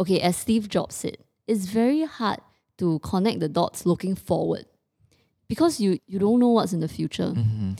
[0.00, 1.18] okay, as Steve Jobs said,
[1.50, 2.40] it's very hard
[2.78, 4.66] to connect the dots looking forward
[5.48, 7.32] because you, you don't know what's in the future.
[7.34, 7.72] Mm-hmm.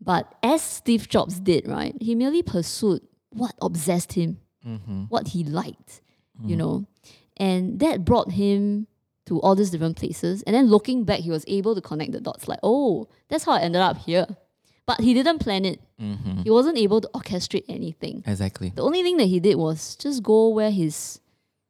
[0.00, 5.04] But as Steve Jobs did, right, he merely pursued what obsessed him, Mm-hmm.
[5.04, 6.02] what he liked,
[6.44, 6.84] you know,
[7.38, 8.86] and that brought him
[9.24, 10.42] to all these different places.
[10.42, 13.52] And then looking back, he was able to connect the dots like, oh, that's how
[13.52, 14.26] I ended up here.
[14.84, 15.80] But he didn't plan it.
[15.98, 16.42] Mm-hmm.
[16.42, 18.22] He wasn't able to orchestrate anything.
[18.26, 18.70] Exactly.
[18.76, 21.20] The only thing that he did was just go where his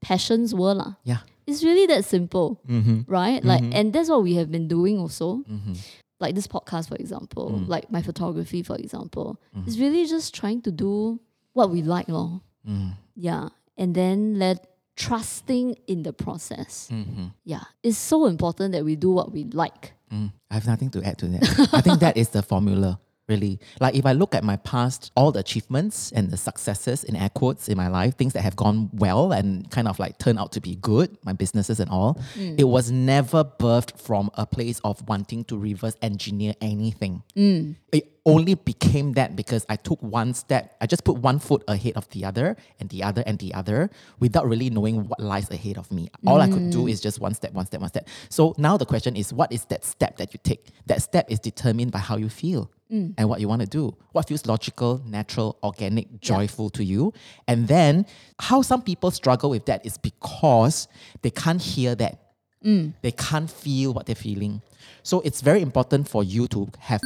[0.01, 0.97] passions were.
[1.05, 1.19] Yeah.
[1.51, 3.01] It's really that simple, Mm-hmm.
[3.07, 3.45] right?
[3.45, 5.39] Like, and that's what we have been doing also.
[5.51, 5.75] Mm-hmm.
[6.21, 7.69] Like this podcast, for example, Mm.
[7.69, 9.41] like my photography, for example.
[9.57, 9.67] Mm-hmm.
[9.69, 11.19] It's really just trying to do
[11.55, 12.41] what we like, lor.
[12.69, 12.93] Mm.
[13.17, 13.49] Yeah.
[13.79, 16.89] And then let trusting in the process.
[16.93, 17.27] Mm-hmm.
[17.45, 17.65] Yeah.
[17.83, 19.93] It's so important that we do what we like.
[20.13, 20.31] Mm.
[20.51, 21.69] I have nothing to add to that.
[21.73, 23.59] I think that is the formula, really.
[23.81, 27.31] Like if I look at my past, all the achievements and the successes in air
[27.31, 30.53] quotes in my life, things that have gone well and kind of like turned out
[30.53, 32.59] to be good, my businesses and all, mm.
[32.59, 37.23] it was never birthed from a place of wanting to reverse engineer anything.
[37.35, 37.77] Mm.
[37.93, 41.95] It only became that because I took one step, I just put one foot ahead
[41.97, 45.79] of the other and the other and the other without really knowing what lies ahead
[45.79, 46.11] of me.
[46.27, 46.91] All I could do mm.
[46.91, 48.09] is just one step, one step, one step.
[48.29, 50.67] So now the question is what is that step that you take?
[50.87, 53.15] That step is determined by how you feel mm.
[53.17, 53.97] and what you want to do.
[54.13, 57.13] What feels logical, natural, organic, joyful to you.
[57.49, 58.07] And then
[58.39, 60.89] how some people struggle with that is because
[61.23, 62.21] they can't hear that.
[62.65, 62.93] Mm.
[63.01, 64.61] They can't feel what they're feeling.
[65.03, 67.01] So it's very important for you to have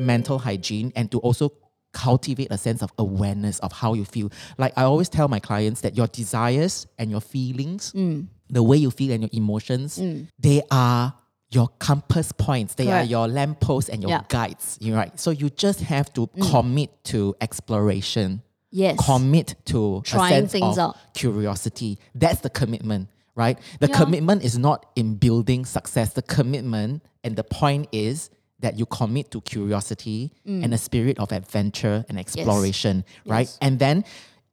[0.00, 1.52] mental hygiene and to also
[1.92, 4.30] cultivate a sense of awareness of how you feel.
[4.58, 8.26] Like I always tell my clients that your desires and your feelings, mm.
[8.50, 10.28] the way you feel and your emotions, mm.
[10.38, 11.14] they are
[11.50, 12.74] your compass points.
[12.74, 13.10] They are Correct.
[13.10, 14.22] your lampposts and your Yeah.
[14.28, 14.76] guides.
[14.80, 15.18] You're right.
[15.18, 16.50] So you just have to mm.
[16.50, 18.98] commit to exploration Yes.
[19.02, 20.96] commit to Trying things out.
[21.14, 21.98] curiosity.
[22.14, 23.58] That's the commitment, right?
[23.80, 23.96] The Yeah.
[23.96, 26.12] commitment is not in building success.
[26.12, 28.28] The commitment and the point is
[28.60, 33.46] that you commit to curiosity and a spirit of adventure and exploration, right?
[33.46, 33.50] Mm.
[33.50, 33.58] Yes.
[33.60, 34.04] And then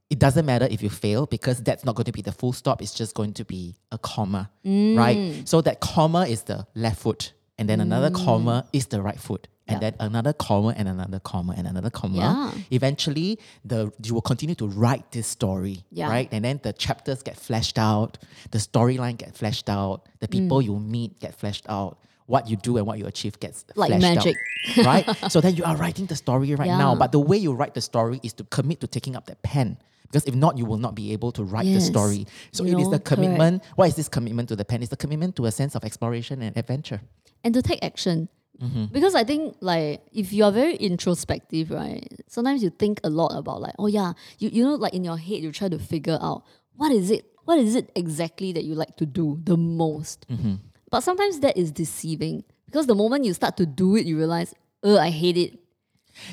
[0.10, 2.82] it doesn't matter if you fail because that's not going to be the full stop.
[2.82, 4.98] It's just going to be a comma, Mm.
[4.98, 5.48] right?
[5.48, 9.48] So that comma is the left foot, and then another comma is the right foot,
[9.68, 9.98] and Yep.
[9.98, 12.18] then another comma and another comma and another comma.
[12.18, 12.62] Yeah.
[12.72, 16.10] Eventually, the you will continue to write this story, Yeah.
[16.10, 16.28] right?
[16.32, 18.18] And then the chapters get fleshed out,
[18.52, 20.66] the storyline get fleshed out, the people Mm.
[20.66, 21.98] you meet get fleshed out.
[22.28, 24.38] What you do and what you achieve gets Like magic.
[24.78, 25.06] out, right?
[25.32, 27.82] so then you are writing the story right now, but the way you write the
[27.82, 29.78] story is to commit to taking up that pen.
[30.04, 32.28] Because if not, you will not be able to write the story.
[32.52, 33.08] So You it is know, the correct.
[33.22, 33.64] commitment.
[33.76, 34.82] What is this commitment to the pen?
[34.82, 37.02] It's the commitment to a sense of exploration and adventure.
[37.44, 38.30] and to take action.
[38.62, 38.86] Mm-hmm.
[38.94, 42.08] Because I think like if you are very introspective, right?
[42.30, 45.18] Sometimes you think a lot about like, oh yeah, you, you know, like in your
[45.18, 46.44] head you try to figure out
[46.78, 50.26] what is it, what is it exactly that you like to do the most.
[50.30, 50.56] Mm-hmm.
[50.94, 54.54] But sometimes that is deceiving because the moment you start to do it, you realize,
[54.84, 55.58] oh, I hate it.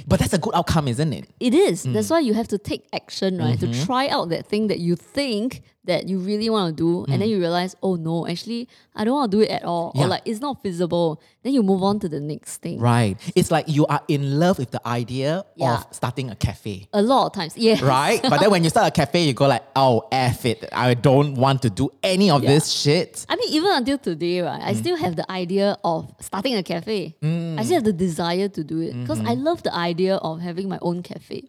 [0.07, 1.31] But that's a good outcome, isn't it?
[1.41, 1.85] It is.
[1.85, 2.11] That's mm.
[2.11, 3.59] why you have to take action, right?
[3.59, 3.85] To mm-hmm.
[3.87, 7.29] try out that thing that you think that you really want to do, and then
[7.29, 7.33] mm.
[7.33, 10.05] you realize, oh no, actually, I don't want to do it at all, Yeah.
[10.05, 11.23] or like it's not feasible.
[11.43, 12.81] Then you move on to the next thing.
[12.81, 13.17] Right.
[13.35, 15.77] It's like you are in love with the idea Yeah.
[15.77, 16.87] of starting a cafe.
[16.93, 17.83] A lot of times, yeah.
[17.83, 18.21] Right?
[18.23, 20.69] but then when you start a cafe, you go like, oh, F it.
[20.71, 22.51] I don't want to do any of Yeah.
[22.51, 23.25] this shit.
[23.29, 24.77] I mean, even until today, right, I mm.
[24.77, 27.17] still have the idea of starting a cafe.
[27.23, 27.65] I mm.
[27.65, 29.45] still have the desire to do it because I mm-hmm.
[29.45, 31.49] love the idea of having my own cafe.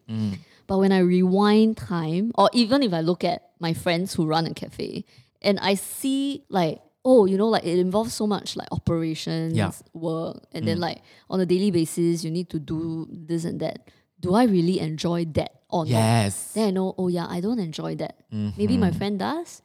[0.66, 4.46] But when I rewind time, or even if I look at my friends who run
[4.46, 5.04] a cafe,
[5.40, 9.72] and I see like oh you know like it involves so much like operations Yeah.
[9.92, 13.90] work and then like on a daily basis you need to do this and that.
[14.20, 15.90] Do I really enjoy that or not?
[15.90, 16.52] Yes.
[16.54, 18.22] Then I know, oh yeah, I don't enjoy that.
[18.30, 19.62] Maybe my friend does,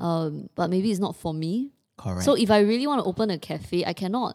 [0.00, 1.70] um, but maybe it's not for me.
[1.96, 2.24] Correct.
[2.24, 4.34] So if I really want to open a cafe, I cannot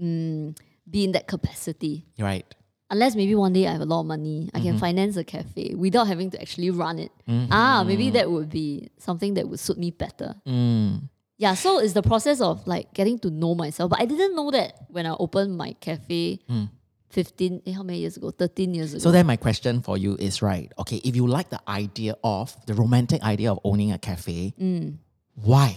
[0.00, 0.56] mm,
[0.88, 2.06] be in that capacity.
[2.18, 2.46] Right.
[2.90, 4.78] Unless maybe one day I have a lot of money, I can mm-hmm.
[4.78, 7.12] finance a cafe without having to actually run it.
[7.28, 7.52] Mm-hmm.
[7.52, 10.34] Ah, maybe that would be something that would suit me better.
[10.46, 11.08] Mm.
[11.38, 13.90] Yeah, so it's the process of like getting to know myself.
[13.90, 16.68] But I didn't know that when I opened my cafe mm.
[17.10, 18.30] 15, eh, how many years ago?
[18.30, 19.00] 13 years ago.
[19.00, 20.70] So then my question for you is right.
[20.78, 24.96] Okay, if you like the idea of the romantic idea of owning a cafe, mm.
[25.34, 25.76] why?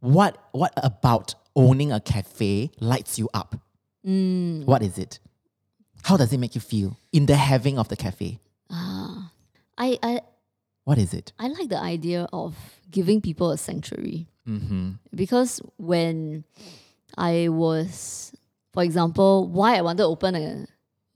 [0.00, 3.56] What what about owning a cafe lights you up?
[4.02, 5.18] What is it?
[6.04, 8.38] How does it make you feel in the having of the cafe?
[8.70, 9.30] Ah,
[9.78, 10.20] I, I,
[10.84, 11.32] What is it?
[11.38, 12.54] I like the idea of
[12.90, 14.28] giving people a sanctuary.
[14.46, 14.90] Mm-hmm.
[15.14, 16.44] because when
[17.16, 18.34] I was,
[18.74, 20.66] for example, why I wanted to open a,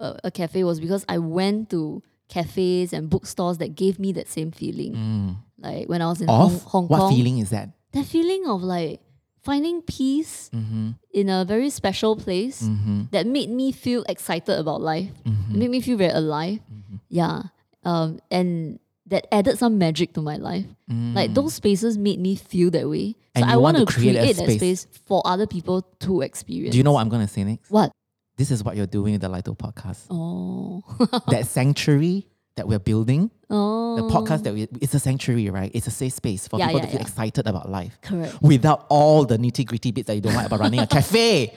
[0.01, 4.29] a, a cafe was because I went to cafes and bookstores that gave me that
[4.29, 5.37] same feeling.
[5.59, 7.69] Like when I was in Hong, Hong what Kong, feeling is that?
[7.93, 9.03] that feeling of like
[9.49, 10.91] finding peace mm-hmm.
[11.15, 13.05] in a very special place mm-hmm.
[13.13, 15.09] that made me feel excited about life.
[15.25, 15.55] Mm-hmm.
[15.55, 16.61] It made me feel very alive.
[17.09, 17.45] Yeah.
[17.83, 20.67] Um, and that added some magic to my life.
[20.93, 21.15] Mm.
[21.15, 23.17] Like those spaces made me feel that way.
[23.39, 24.81] So I want want to to create a create that space.
[24.81, 26.73] space for other people to experience.
[26.73, 27.71] Do you know what I'm gonna say next?
[27.71, 27.91] what?
[28.37, 30.07] This is what you're doing in the Lito podcast.
[30.11, 30.85] Oh.
[31.29, 32.29] that sanctuary
[32.59, 33.97] that we're building, oh.
[33.97, 35.71] the podcast that we it's a sanctuary, right?
[35.75, 37.07] It's a safe space for Yeah, people yeah, to feel yeah.
[37.07, 37.99] excited about life.
[38.03, 38.43] Correct.
[38.43, 41.55] Without all the nitty gritty bits that you don't like about running a cafe.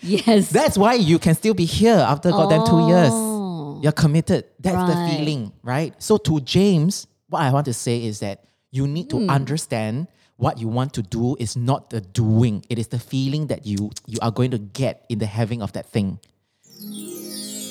[0.00, 0.50] Yes.
[0.50, 3.10] That's why you can still be here after goddamn two years.
[3.12, 3.80] Oh.
[3.82, 4.46] You're committed.
[4.58, 5.94] That's the feeling, right?
[6.02, 9.30] So to James, what I want to say is that you need to hmm.
[9.30, 12.64] understand what you want to do is not the doing.
[12.68, 15.72] It is the feeling that you you are going to get in the having of
[15.72, 16.20] that thing.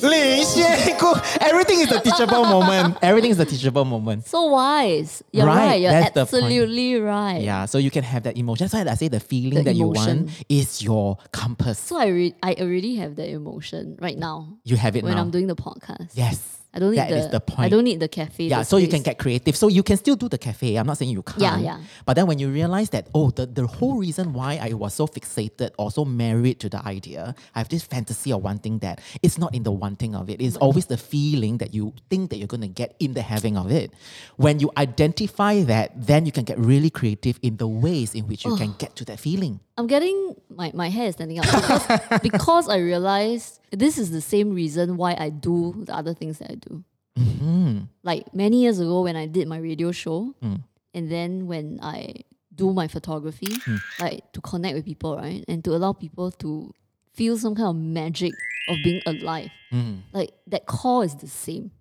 [0.09, 2.97] Li Xie Everything is a teachable moment.
[3.01, 4.25] Everything is a teachable moment.
[4.27, 5.23] so wise.
[5.31, 5.81] You're Right, right.
[5.81, 7.41] You're that's absolutely right.
[7.41, 8.65] Yeah, so you can have that emotion.
[8.67, 11.79] That's why I say the feeling The that you want is your compass.
[11.79, 15.21] So I re- I already have that emotion right now You have it when now.
[15.21, 16.11] I'm doing the podcast.
[16.13, 16.39] yes.
[16.75, 18.43] I don't need That the, is the I don't need the cafe.
[18.45, 19.55] Yeah, the so you can get creative.
[19.55, 20.75] So you can still do the cafe.
[20.75, 21.39] I'm not saying you can't.
[21.39, 21.79] Yeah, yeah.
[22.05, 25.07] But then when you realize that, oh, the, the whole reason why I was so
[25.07, 28.99] fixated or so married to the idea, I have this fantasy of wanting that.
[29.23, 30.41] It's not in the wanting of it.
[30.41, 33.55] It's always the feeling that you think that you're going to get in the having
[33.55, 33.93] of it.
[34.35, 38.43] When you identify that, then you can get really creative in the ways in which
[38.43, 39.61] you can get to that feeling.
[39.77, 44.21] I'm getting my, my hair is standing up because, because I realized this is the
[44.21, 46.83] same reason why I do the other things that I do.
[47.19, 47.79] Mm-hmm.
[48.03, 50.61] Like many years ago when I did my radio show, mm.
[50.93, 52.23] and then when I
[52.53, 53.79] do my photography, mm.
[53.99, 55.43] like to connect with people, right?
[55.47, 56.73] And to allow people to
[57.13, 58.33] feel some kind of magic
[58.69, 59.49] of being alive.
[59.71, 60.01] Mm.
[60.13, 61.71] Like that core is the same.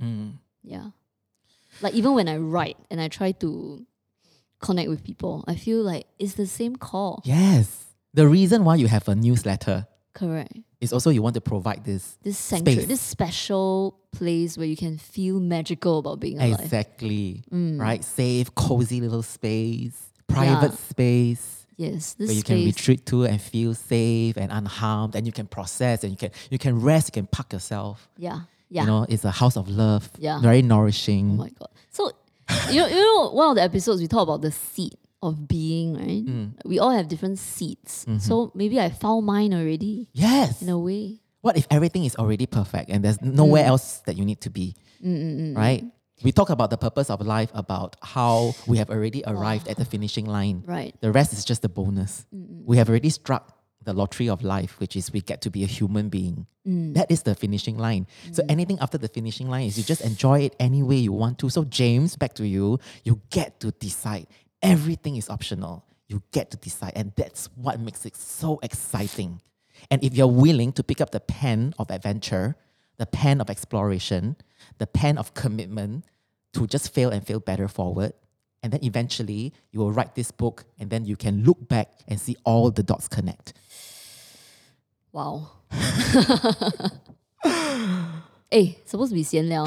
[0.63, 0.91] Yeah.
[1.81, 3.87] Like even when I write and I try to
[4.69, 7.21] connect with people, I feel like it's the same core.
[7.25, 7.67] Yes.
[8.15, 10.55] The reason why you have a newsletter Correct.
[10.81, 12.17] is also you want to provide this.
[12.23, 12.89] This sanctuary, Space.
[12.89, 16.61] this special place where you can feel magical about being alive.
[16.61, 17.43] Exactly.
[17.53, 17.81] Mm.
[17.81, 18.03] Right?
[18.05, 19.97] Safe, cozy little space,
[20.27, 20.89] private Yeah.
[20.93, 21.45] space
[21.77, 25.47] Yes, this where you can retreat to and feel safe and unharmed and you can
[25.47, 28.09] process and you can you can rest, you can park yourself.
[28.17, 28.41] yeah,
[28.71, 28.83] yeah.
[28.83, 30.09] You know, it's a house of love.
[30.19, 30.41] Yeah.
[30.41, 31.33] Very nourishing.
[31.33, 31.71] oh my god.
[31.91, 32.13] So,
[32.71, 35.95] you know, you know, one of the episodes we talk about the seat of being,
[35.95, 36.25] right?
[36.25, 36.53] Mm.
[36.65, 38.05] We all have different seats.
[38.05, 38.19] Mm-hmm.
[38.19, 40.61] So maybe I found mine already yes.
[40.63, 41.21] in a way.
[41.41, 43.35] What if everything is already perfect and there's Mm.
[43.35, 44.75] nowhere else that you need to be?
[45.03, 45.85] Right?
[46.23, 49.85] We talk about the purpose of life, about how we have already arrived at the
[49.85, 50.63] finishing line.
[50.67, 50.95] Right.
[51.01, 52.25] The rest is just a bonus.
[52.33, 53.53] We have already struck
[53.85, 56.47] the lottery of life, which is we get to be a human being.
[56.67, 56.95] Mm.
[56.95, 58.07] That is the finishing line.
[58.33, 58.51] So mm.
[58.51, 61.51] anything after the finishing line is you just enjoy it any way you want to.
[61.51, 62.79] So James, back to you.
[63.05, 64.27] You get to decide.
[64.63, 65.85] Everything is optional.
[66.09, 69.41] You get to decide, and that's what makes it so exciting.
[69.91, 72.57] And if you're willing to pick up the pen of adventure,
[72.99, 74.37] the pen of exploration,
[74.79, 76.05] the pen of commitment
[76.53, 78.13] to just fail and fail better forward,
[78.65, 82.19] and then eventually you will write this book, and then you can look back and
[82.19, 83.53] see all the dots connect.
[85.13, 85.51] Wow.
[88.51, 89.65] hey, supposed to be 闲聊.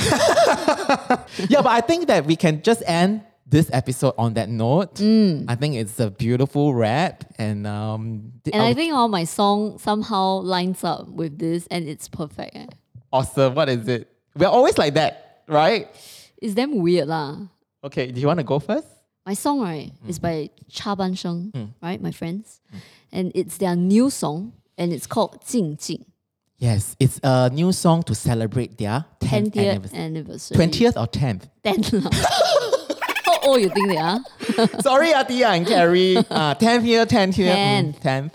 [1.47, 4.99] yeah, but I think that we can just end this episode on that note.
[5.47, 9.23] I think it's a beautiful wrap, and um, th- And I oh, think all my
[9.23, 12.55] song somehow lines up with this and it's perfect.
[12.55, 12.65] eh.
[13.13, 13.55] awesome.
[13.55, 14.09] What is it?
[14.35, 15.87] We're always like that, right?
[16.41, 17.37] It's damn weird lah.
[17.83, 18.87] Okay, do you want to go first?
[19.25, 21.51] my song right is by Cha Ban Sheng,
[21.81, 22.01] right?
[22.01, 22.61] My friends,
[23.11, 26.05] and it's their new song, and it's called Jing Jing.
[26.57, 29.99] Yes, it's a new song to celebrate their 10th 10th anniversary.
[29.99, 30.57] anniversary.
[30.57, 31.49] 20th or 10th?
[31.63, 32.09] 10th lah.
[33.25, 34.19] How old you think they are?
[34.81, 36.15] Sorry, Atia and Carrie.
[36.17, 37.53] Uh, 10th year, 10th year.
[37.53, 38.01] mm, 10th.
[38.01, 38.31] 10th.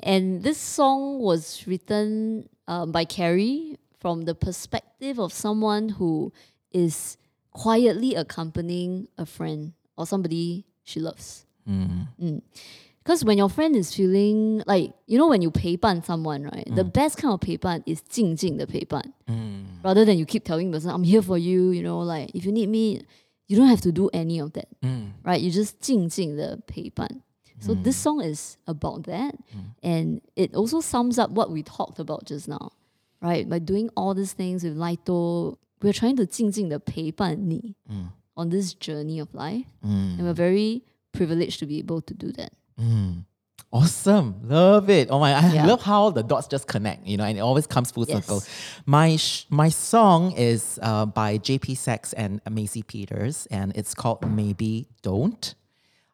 [0.00, 6.32] And this song was written um, by Carrie from the perspective of someone who
[6.72, 7.18] is
[7.57, 11.45] quietly accompanying a friend or somebody she loves.
[13.03, 16.67] Because when your friend is feeling like, you know, when you 陪伴 someone, right?
[16.73, 19.13] The best kind of 陪伴 is 静静的陪伴.
[19.83, 22.45] Rather than you keep telling the person, I'm here for you, you know, like if
[22.45, 23.01] you need me,
[23.47, 24.67] you don't have to do any of that,
[25.23, 25.39] right?
[25.39, 27.21] You just 静静的陪伴.
[27.59, 29.35] So this song is about that,
[29.81, 32.71] and it also sums up what we talked about just now,
[33.21, 33.47] right?
[33.47, 37.74] By doing all these things with Laito, we're trying to 静静的陪伴你
[38.34, 39.66] on this journey of life.
[39.82, 42.52] And we're very privileged to be able to do that.
[43.70, 44.36] Awesome.
[44.44, 45.08] Love it.
[45.10, 45.66] Oh my, I yeah.
[45.66, 48.24] love how the dots just connect, you know, and it always comes full yes.
[48.24, 48.42] circle.
[48.86, 54.26] My sh- my song is uh, by JP Saxe and Maisie Peters, and it's called
[54.26, 55.54] Maybe Don't.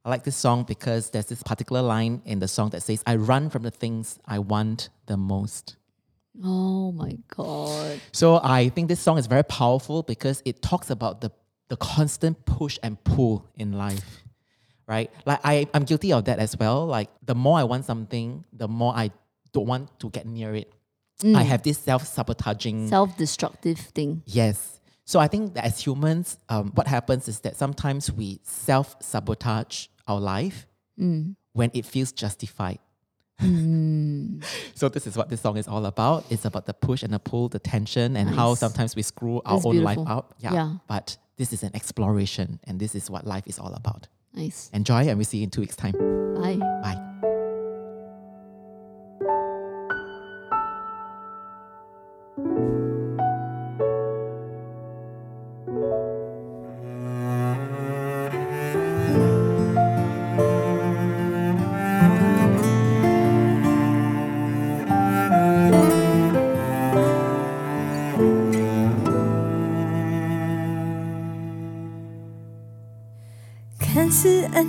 [0.04, 3.16] I like this song because there's this particular line in the song that says, I
[3.16, 5.76] run from the things I want the most.
[6.42, 7.16] Oh my
[8.14, 11.32] so I think this song is very powerful because it talks about the,
[11.68, 14.22] the constant push and pull in life.
[14.86, 15.10] Right?
[15.26, 16.86] Like I, I'm guilty of that as well.
[16.86, 19.10] Like the more I want something, the more I
[19.52, 20.72] don't want to get near it.
[21.22, 21.44] I mm.
[21.44, 24.22] have this self-sabotaging Self destructive thing.
[24.26, 24.80] Yes.
[25.04, 29.86] So I think that as humans, um, what happens is that sometimes we self sabotage
[30.06, 30.66] our life
[30.98, 31.34] mm.
[31.52, 32.78] when it feels justified.
[33.40, 33.93] Mm.
[34.74, 36.24] so this is what this song is all about.
[36.30, 39.56] It's about the push and the pull, the tension, and how sometimes we screw our
[39.56, 40.18] That's own life beautiful.
[40.18, 40.34] up.
[40.40, 40.52] Yeah.
[40.52, 40.72] Yeah.
[40.88, 44.08] But this is an exploration, and this is what life is all about.
[44.34, 44.70] Nice.
[44.72, 45.92] Enjoy, and we see you in two weeks' time.
[46.40, 46.56] Bye.
[46.56, 47.13] Bye.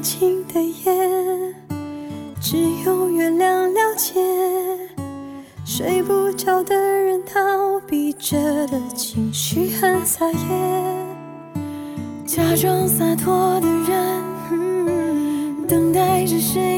[0.05, 1.55] 静的夜，
[2.39, 4.21] 只有月亮了解。
[5.65, 8.37] 睡不着的人逃避着
[8.67, 10.37] 的情绪很撒野，
[12.23, 16.74] 假装洒脱的人，嗯等待着谁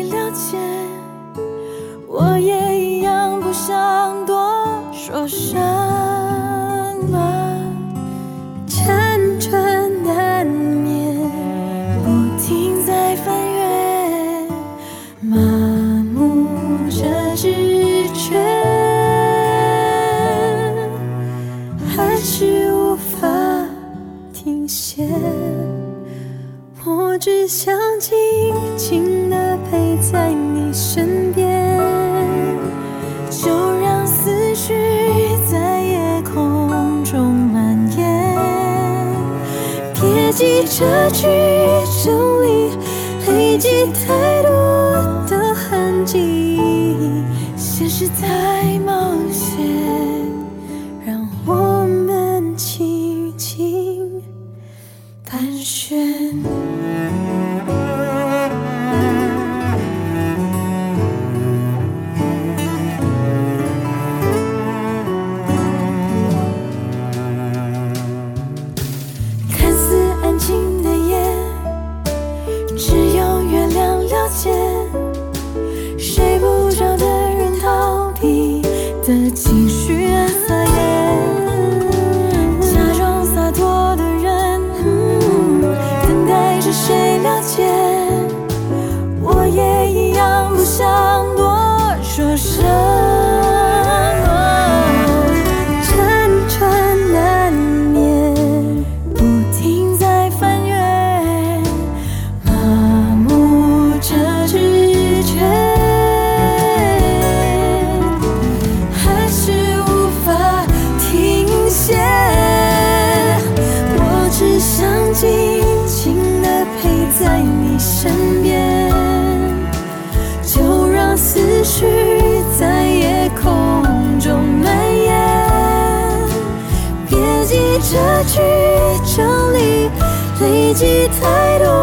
[130.77, 131.76] 记太多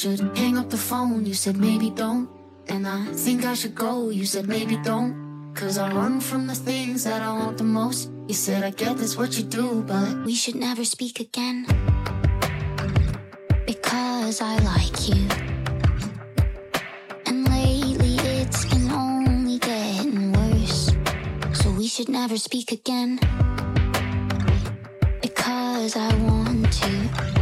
[0.00, 2.26] should hang up the phone, you said maybe don't.
[2.68, 5.52] And I think I should go, you said maybe don't.
[5.54, 8.10] Cause I run from the things that I want the most.
[8.26, 11.66] You said I get that's what you do, but We should never speak again.
[13.66, 15.28] Because I like you.
[17.26, 20.92] And lately it's been only getting worse.
[21.52, 23.18] So we should never speak again.
[25.20, 27.39] Because I want to.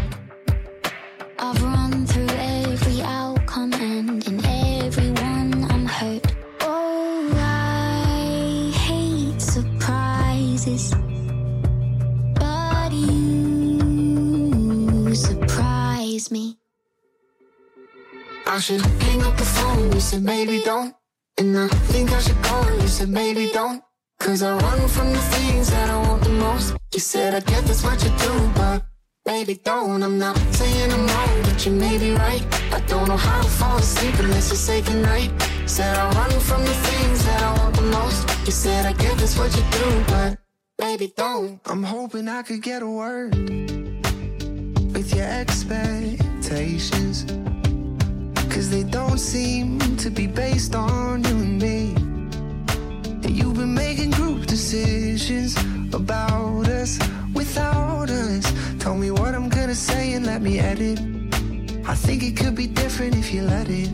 [20.18, 20.94] Said maybe don't.
[21.38, 23.82] And I think I should go, you said maybe don't.
[24.18, 26.76] Cause I run from the things that I want the most.
[26.92, 28.84] You said I get that's what you do, but
[29.24, 30.02] maybe don't.
[30.02, 32.44] I'm not saying I'm wrong, but you may be right.
[32.72, 35.30] I don't know how to fall asleep unless you say goodnight.
[35.66, 38.28] Said I run from the things that I want the most.
[38.46, 40.38] You said I get that's what you do, but
[40.80, 41.60] maybe don't.
[41.66, 43.36] I'm hoping I could get a word
[44.94, 47.24] with your expectations.
[48.58, 51.94] Cause they don't seem to be based on you and me.
[53.22, 55.56] And you've been making group decisions
[55.94, 56.98] about us
[57.34, 58.52] without us.
[58.80, 60.98] Tell me what I'm gonna say and let me edit.
[61.86, 63.90] I think it could be different if you let it.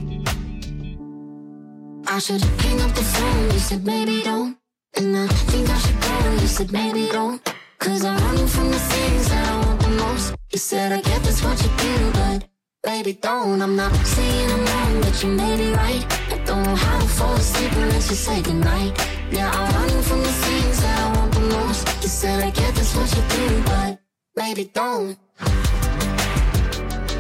[2.07, 4.57] I should hang up the phone, you said maybe don't.
[4.97, 7.39] And I think I should go, you said maybe don't.
[7.81, 10.35] Cause I run from the things that I want the most.
[10.53, 12.54] You said I get that's what you do, but
[12.85, 13.63] baby don't.
[13.63, 16.05] I'm not saying I'm wrong, but you may be right.
[16.31, 18.93] I don't know how to fall asleep unless you say goodnight.
[19.31, 21.89] Yeah, I run from the things that I want the most.
[22.03, 23.99] You said I get that's what you do, but
[24.37, 25.17] maybe don't.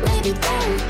[0.09, 0.81] Maybe don't.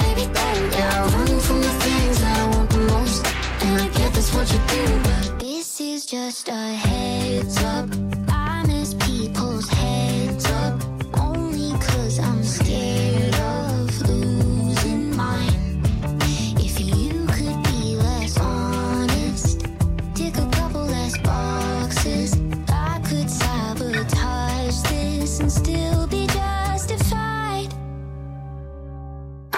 [0.00, 0.66] Maybe don't.
[0.78, 3.26] Yeah, I run from the things that I want the most.
[3.64, 6.52] And I get that's what you do, but This is just a
[6.84, 8.19] heads up.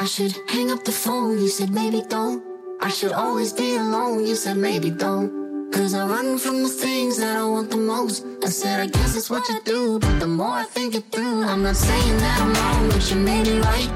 [0.01, 1.39] I should hang up the phone.
[1.39, 2.43] You said maybe don't.
[2.81, 4.25] I should always be alone.
[4.25, 5.47] You said maybe don't.
[5.71, 8.25] Cause I run from the things that I want the most.
[8.43, 9.99] I said, I guess it's what you do.
[9.99, 13.17] But the more I think it through, I'm not saying that I'm wrong, but you
[13.17, 13.89] may be right.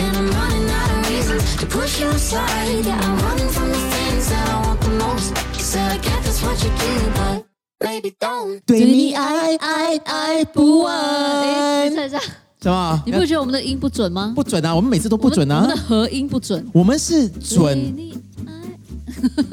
[0.00, 2.84] And I'm running out of reasons to push you aside.
[2.84, 5.36] Yeah, I'm running from the things that I want the most.
[5.54, 7.44] You said, I guess that's what you do, but
[7.84, 8.62] maybe don't.
[8.66, 12.20] 对你爱爱爱不哎，完，等一下，
[12.63, 13.03] 什么？
[13.05, 14.31] 你不觉得我们的音不准吗？
[14.33, 14.73] 不准啊？
[14.73, 15.81] 我们每次都不准啊我们的。
[15.81, 16.65] 合音不准。
[16.71, 17.93] 我们是对准，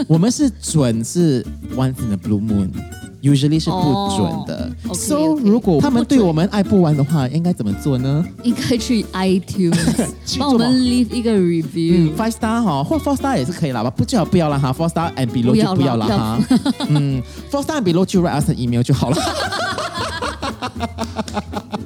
[0.06, 1.44] 我们是准是
[1.74, 4.70] once in a blue moon，usually 是不准的。
[4.84, 8.24] 哦，OK，so OK 如果他们对我们爱不完的话，应该怎么做呢？
[8.44, 12.16] 应该去 iTunes 去帮我们做 leave 一个 review 嗯。
[12.16, 13.90] ，five star 哈，或 four star 也是可以啦，吧？
[13.90, 16.38] 不最好不要啦哈，four star and below 就不要啦哈。
[16.88, 19.16] 嗯，four star and below 就 write us an email 就好了。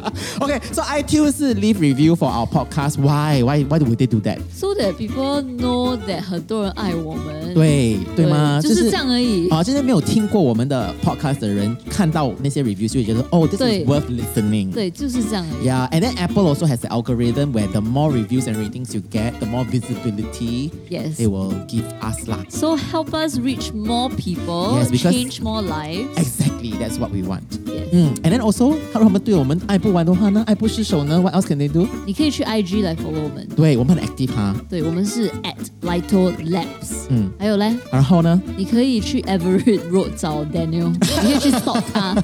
[0.39, 2.97] Okay, so iTunes 是 leave review for our podcast.
[2.97, 3.41] Why?
[3.43, 3.64] Why?
[3.64, 4.39] Why would they do that?
[4.53, 7.53] So that people know that 很多人爱我们。
[7.53, 8.60] 对对吗？
[8.62, 9.49] 就是这样而已。
[9.49, 14.72] 啊，就是没有听过我们的 podcast 的人看到那些 reviews 就会觉得哦，this 对 is worth listening。
[14.72, 15.68] 对，就是这样而已。
[15.68, 19.01] Yeah, and then Apple also has the algorithm where the more reviews and ratings you
[19.12, 21.18] get, the more visibility Yes.
[21.18, 22.39] they will give us lah.
[22.49, 26.18] So help us reach more people, Yes, because- change more lives.
[26.18, 27.41] Exactly, that's what we want.
[27.66, 27.88] Yes.
[27.91, 31.86] 嗯，and then also，如果他们对我们爱不 完的话呢，爱不释手呢，what else can they do？
[32.05, 33.47] 你可以去 IG 来 follow 我们。
[33.57, 34.55] 对我们很 active 哈。
[34.68, 37.07] 对，我们是 at Lito Labs。
[37.09, 42.14] 嗯，还有嘞，然后呢，你可以去 Everett Road 找 Daniel，你可以去 stalk 他。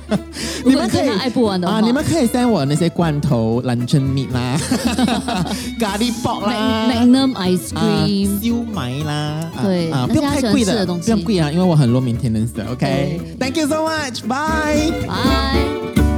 [0.66, 4.58] 你对他爱不完的话，啊，你们可以 send 我那些罐头 luncheon meat 啦，
[5.78, 8.40] 咖喱 pork 啦 Mag-，Magnum ice 啊 cream。
[8.40, 9.12] 烧麦啦，
[9.54, 12.66] 啊对啊，那不用太贵的东西不用贵啊，因为我很 low maintenance 的。
[12.72, 14.92] OK，Thank you so much，bye。
[15.06, 16.09] 拜。